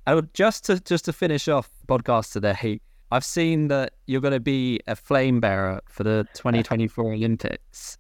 And 0.07 0.33
just 0.33 0.64
to 0.66 0.81
just 0.81 1.04
to 1.07 1.12
finish 1.12 1.48
off 1.48 1.70
podcast 1.87 2.33
today, 2.33 2.81
I've 3.11 3.24
seen 3.24 3.68
that 3.68 3.94
you're 4.07 4.20
going 4.20 4.33
to 4.33 4.40
be 4.40 4.81
a 4.87 4.96
flame 4.96 5.40
bearer 5.40 5.81
for 5.88 6.04
the 6.04 6.26
2024 6.35 7.12
Olympics, 7.14 7.98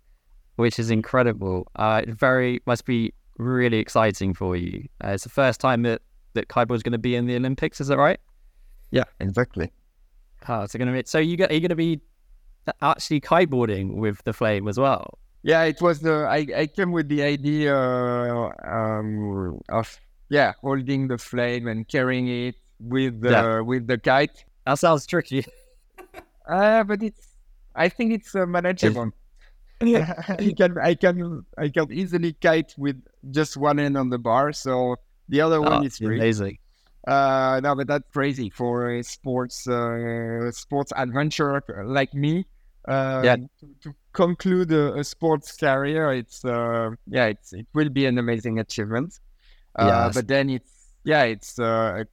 which 0.56 0.78
is 0.78 0.90
incredible. 0.90 1.66
Uh, 1.76 2.02
very 2.06 2.60
must 2.66 2.84
be 2.84 3.12
really 3.38 3.78
exciting 3.78 4.34
for 4.34 4.56
you. 4.56 4.88
Uh, 5.02 5.08
it's 5.08 5.24
the 5.24 5.30
first 5.30 5.60
time 5.60 5.82
that 5.82 6.02
that 6.34 6.48
kiteboard 6.48 6.76
is 6.76 6.82
going 6.82 6.92
to 6.92 6.98
be 6.98 7.16
in 7.16 7.26
the 7.26 7.36
Olympics. 7.36 7.80
Is 7.80 7.88
that 7.88 7.98
right? 7.98 8.20
Yeah, 8.90 9.04
exactly. 9.20 9.70
Oh, 10.48 10.66
so 10.66 10.78
gonna 10.78 10.92
be 10.92 11.02
so 11.04 11.18
you 11.18 11.36
get 11.36 11.50
are 11.50 11.54
you 11.54 11.60
gonna 11.60 11.74
be 11.74 12.00
actually 12.80 13.20
kiteboarding 13.20 13.96
with 13.96 14.22
the 14.24 14.32
flame 14.32 14.68
as 14.68 14.78
well? 14.78 15.18
Yeah, 15.48 15.62
it 15.62 15.80
was 15.80 16.00
the 16.00 16.28
I, 16.28 16.46
I 16.54 16.66
came 16.66 16.92
with 16.92 17.08
the 17.08 17.22
idea 17.22 17.74
um, 17.74 19.58
of 19.70 19.98
yeah 20.28 20.52
holding 20.60 21.08
the 21.08 21.16
flame 21.16 21.68
and 21.68 21.88
carrying 21.88 22.28
it 22.28 22.56
with 22.78 23.22
the 23.22 23.30
yeah. 23.30 23.60
with 23.60 23.86
the 23.86 23.96
kite. 23.96 24.44
That 24.66 24.78
sounds 24.78 25.06
tricky. 25.06 25.46
uh, 26.46 26.84
but 26.84 27.02
it's 27.02 27.28
I 27.74 27.88
think 27.88 28.12
it's 28.12 28.34
uh, 28.34 28.44
manageable. 28.44 29.10
I 29.80 30.52
can 30.54 30.76
I 30.76 30.94
can 30.94 31.46
I 31.56 31.70
can 31.70 31.90
easily 31.92 32.34
kite 32.34 32.74
with 32.76 33.00
just 33.30 33.56
one 33.56 33.78
end 33.80 33.96
on 33.96 34.10
the 34.10 34.18
bar, 34.18 34.52
so 34.52 34.96
the 35.30 35.40
other 35.40 35.56
oh, 35.56 35.62
one 35.62 35.86
is 35.86 35.96
free. 35.96 36.18
Amazing. 36.18 36.58
Uh, 37.06 37.58
no, 37.62 37.74
but 37.74 37.86
that's 37.86 38.04
crazy 38.12 38.50
for 38.50 38.90
a 38.90 39.02
sports 39.02 39.66
uh, 39.66 40.50
sports 40.52 40.92
adventure 40.94 41.62
like 41.86 42.12
me. 42.12 42.44
Uh, 42.86 43.22
yeah. 43.24 43.36
To, 43.36 43.46
to 43.80 43.94
conclude 44.18 44.72
a, 44.72 44.94
a, 44.94 45.04
sports 45.04 45.56
career, 45.56 46.12
it's 46.12 46.44
uh, 46.44 46.90
yeah, 47.06 47.26
it's 47.26 47.52
it 47.52 47.68
will 47.72 47.88
be 47.88 48.04
an 48.06 48.18
amazing 48.18 48.58
achievement. 48.58 49.20
Uh, 49.76 49.86
yes. 49.86 50.14
But 50.16 50.26
then 50.26 50.50
it's 50.50 50.72
yeah, 51.04 51.22
it's 51.22 51.58
uh, 51.58 52.02
a 52.02 52.04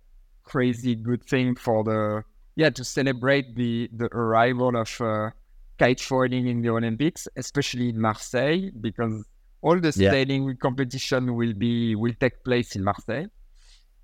crazy 0.43 0.93
good 0.95 1.23
thing 1.25 1.55
for 1.55 1.83
the 1.83 2.23
yeah 2.55 2.69
to 2.69 2.83
celebrate 2.83 3.55
the 3.55 3.89
the 3.91 4.05
arrival 4.13 4.77
of 4.77 4.89
uh, 5.01 5.31
kiteboarding 5.79 6.47
in 6.47 6.61
the 6.61 6.69
Olympics, 6.69 7.27
especially 7.35 7.89
in 7.89 7.99
Marseille, 7.99 8.69
because 8.79 9.25
all 9.61 9.79
the 9.79 9.93
yeah. 9.95 10.11
sailing 10.11 10.55
competition 10.57 11.35
will 11.35 11.53
be 11.53 11.95
will 11.95 12.13
take 12.19 12.43
place 12.43 12.75
in 12.75 12.83
Marseille. 12.83 13.29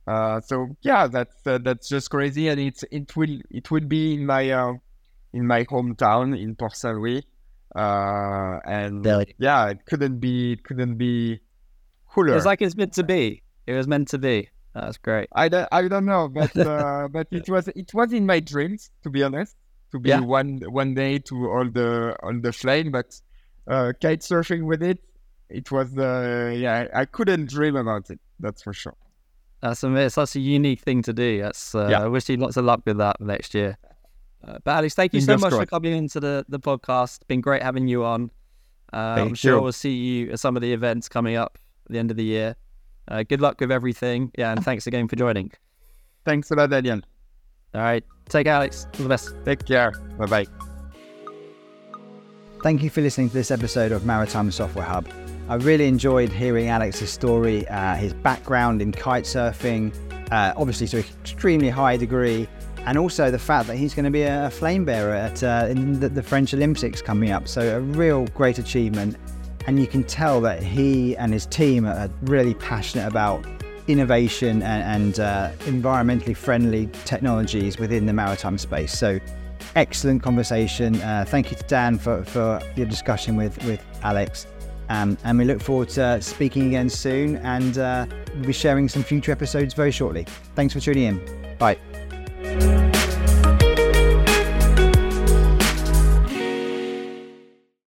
Uh, 0.08 0.42
so 0.42 0.76
yeah, 0.82 1.06
that's 1.06 1.46
uh, 1.46 1.60
that's 1.60 1.88
just 1.88 2.10
crazy, 2.10 2.48
and 2.48 2.60
it's 2.60 2.84
it 2.90 3.16
will 3.16 3.38
it 3.52 3.70
will 3.70 3.88
be 3.98 4.16
in 4.16 4.26
my 4.26 4.50
uh, 4.50 4.74
in 5.34 5.46
my 5.46 5.64
hometown 5.66 6.36
in 6.44 6.56
Port 6.56 6.76
Saint 6.76 6.98
Louis, 6.98 7.24
uh, 7.76 8.60
and 8.66 9.06
yeah, 9.38 9.70
it 9.70 9.86
couldn't 9.86 10.20
be 10.20 10.54
it 10.54 10.64
couldn't 10.64 10.98
be 10.98 11.40
cooler. 12.10 12.36
It's 12.36 12.46
like 12.46 12.62
it's 12.62 12.76
meant 12.76 12.94
to 12.94 13.04
be. 13.04 13.44
It 13.68 13.74
was 13.74 13.88
meant 13.88 14.08
to 14.10 14.18
be. 14.18 14.50
That's 14.74 14.98
great. 14.98 15.28
I 15.34 15.50
don't, 15.50 15.68
I 15.72 15.88
don't 15.88 16.06
know, 16.06 16.28
but 16.34 16.56
uh, 16.58 17.08
but 17.12 17.28
it 17.32 17.50
was 17.50 17.68
it 17.70 17.94
was 17.94 18.14
in 18.14 18.26
my 18.26 18.40
dreams 18.40 18.92
to 19.04 19.10
be 19.10 19.24
honest 19.24 19.56
to 19.92 20.00
be 20.00 20.10
yeah. 20.10 20.20
one 20.20 20.62
one 20.68 20.94
day 20.94 21.20
to 21.20 21.50
all 21.50 21.70
the 21.70 22.16
all 22.24 22.40
the 22.40 22.52
flame, 22.52 22.92
but 22.92 23.20
uh, 23.68 23.94
kite 24.02 24.22
surfing 24.22 24.64
with 24.64 24.82
it. 24.82 25.00
It 25.50 25.70
was, 25.70 25.98
uh, 25.98 26.54
yeah, 26.56 26.88
I 26.94 27.06
couldn't 27.06 27.50
dream 27.50 27.76
about 27.76 28.10
it. 28.10 28.20
That's 28.40 28.64
for 28.64 28.74
sure. 28.74 28.96
That's 29.62 29.84
a, 29.84 29.94
it's 29.96 30.16
such 30.16 30.36
a 30.38 30.40
unique 30.40 30.80
thing 30.80 31.04
to 31.04 31.14
do. 31.14 31.42
That's 31.42 31.76
uh, 31.76 31.88
Yeah. 31.92 32.04
I 32.04 32.08
wish 32.08 32.30
you 32.30 32.38
lots 32.38 32.58
of 32.58 32.66
luck 32.66 32.84
with 32.86 32.98
that 32.98 33.20
next 33.20 33.54
year. 33.54 33.78
Uh, 34.46 34.58
but 34.64 34.72
Alex, 34.72 34.96
thank 34.96 35.14
you 35.14 35.22
so 35.22 35.28
Fingers 35.28 35.42
much 35.42 35.54
for 35.54 35.66
coming 35.66 35.94
into 35.94 36.20
the, 36.20 36.46
the 36.50 36.60
podcast. 36.60 37.18
It's 37.18 37.24
been 37.26 37.42
great 37.42 37.62
having 37.62 37.88
you 37.88 38.04
on. 38.04 38.32
Uh, 38.94 38.98
I'm 39.20 39.36
sure 39.36 39.58
you. 39.58 39.62
we'll 39.62 39.72
see 39.72 39.94
you 39.94 40.32
at 40.32 40.40
some 40.40 40.56
of 40.56 40.62
the 40.62 40.74
events 40.74 41.08
coming 41.08 41.36
up 41.36 41.58
at 41.86 41.92
the 41.92 42.00
end 42.00 42.12
of 42.12 42.18
the 42.18 42.24
year. 42.24 42.56
Uh, 43.08 43.24
good 43.24 43.42
luck 43.42 43.60
with 43.60 43.72
everything. 43.72 44.32
Yeah, 44.38 44.52
and 44.52 44.64
thanks 44.64 44.88
again 44.88 45.08
for 45.08 45.16
joining. 45.16 45.52
Thanks 46.26 46.52
a 46.52 46.56
lot, 46.56 46.70
Daniel. 46.70 47.02
All 47.74 47.82
right, 47.82 48.04
take 48.30 48.46
care, 48.46 48.56
Alex. 48.56 48.86
All 48.98 49.04
the 49.04 49.10
best. 49.10 49.34
Take 49.46 49.66
care. 49.66 49.92
Bye 50.18 50.26
bye. 50.26 50.46
Thank 52.64 52.84
you 52.84 52.90
for 52.90 53.02
listening 53.02 53.30
to 53.30 53.34
this 53.34 53.50
episode 53.50 53.92
of 53.92 54.06
Maritime 54.06 54.52
Software 54.52 54.86
Hub. 54.86 55.08
I 55.50 55.56
really 55.56 55.88
enjoyed 55.88 56.32
hearing 56.32 56.68
Alex's 56.68 57.10
story, 57.10 57.68
uh, 57.68 57.96
his 57.96 58.14
background 58.14 58.82
in 58.82 58.92
kite 58.92 59.24
surfing, 59.24 59.94
uh, 60.32 60.54
obviously 60.56 60.88
to 60.90 60.98
an 61.00 61.04
extremely 61.22 61.70
high 61.70 61.98
degree, 61.98 62.48
and 62.86 62.98
also 62.98 63.32
the 63.32 63.40
fact 63.40 63.68
that 63.68 63.76
he's 63.78 63.94
going 63.94 64.06
to 64.06 64.12
be 64.12 64.24
a, 64.24 64.50
flame 64.50 64.86
bearer 64.86 65.14
at 65.14 65.44
uh, 65.44 65.68
in 65.70 66.00
the, 66.00 66.10
the 66.10 66.24
French 66.24 66.54
Olympics 66.54 67.02
coming 67.02 67.32
up. 67.32 67.48
So 67.48 67.78
a 67.78 67.80
real 67.80 68.26
great 68.28 68.58
achievement, 68.58 69.18
and 69.68 69.80
you 69.80 69.88
can 69.88 70.04
tell 70.04 70.42
that 70.42 70.64
he 70.64 71.16
and 71.18 71.32
his 71.34 71.46
team 71.46 71.86
are 71.86 72.10
really 72.24 72.54
passionate 72.56 73.08
about 73.08 73.46
innovation 73.88 74.62
and, 74.62 75.04
and 75.06 75.20
uh, 75.20 75.52
environmentally 75.66 76.36
friendly 76.36 76.88
technologies 77.06 77.78
within 77.78 78.06
the 78.06 78.14
maritime 78.14 78.58
space. 78.58 78.98
So 78.98 79.20
excellent 79.76 80.24
conversation. 80.24 80.96
Uh, 81.02 81.26
thank 81.28 81.52
you 81.52 81.58
to 81.58 81.64
Dan 81.64 81.98
for, 81.98 82.24
for 82.26 82.62
your 82.76 82.86
discussion 82.86 83.36
with, 83.36 83.64
with 83.66 83.84
Alex. 84.04 84.48
Um, 84.90 85.18
and 85.24 85.38
we 85.38 85.46
look 85.46 85.62
forward 85.62 85.90
to 85.90 86.22
speaking 86.22 86.68
again 86.68 86.90
soon 86.90 87.38
and 87.38 87.78
uh, 87.78 88.06
we'll 88.36 88.46
be 88.46 88.54
sharing 88.54 88.90
some 88.90 89.04
future 89.04 89.32
episodes 89.32 89.74
very 89.74 89.92
shortly. 89.92 90.26
Thanks 90.56 90.74
for 90.74 90.82
tuning 90.82 91.04
in. 91.04 91.58
Bye. 91.58 91.78
Thank 92.44 92.86
you. 92.86 92.91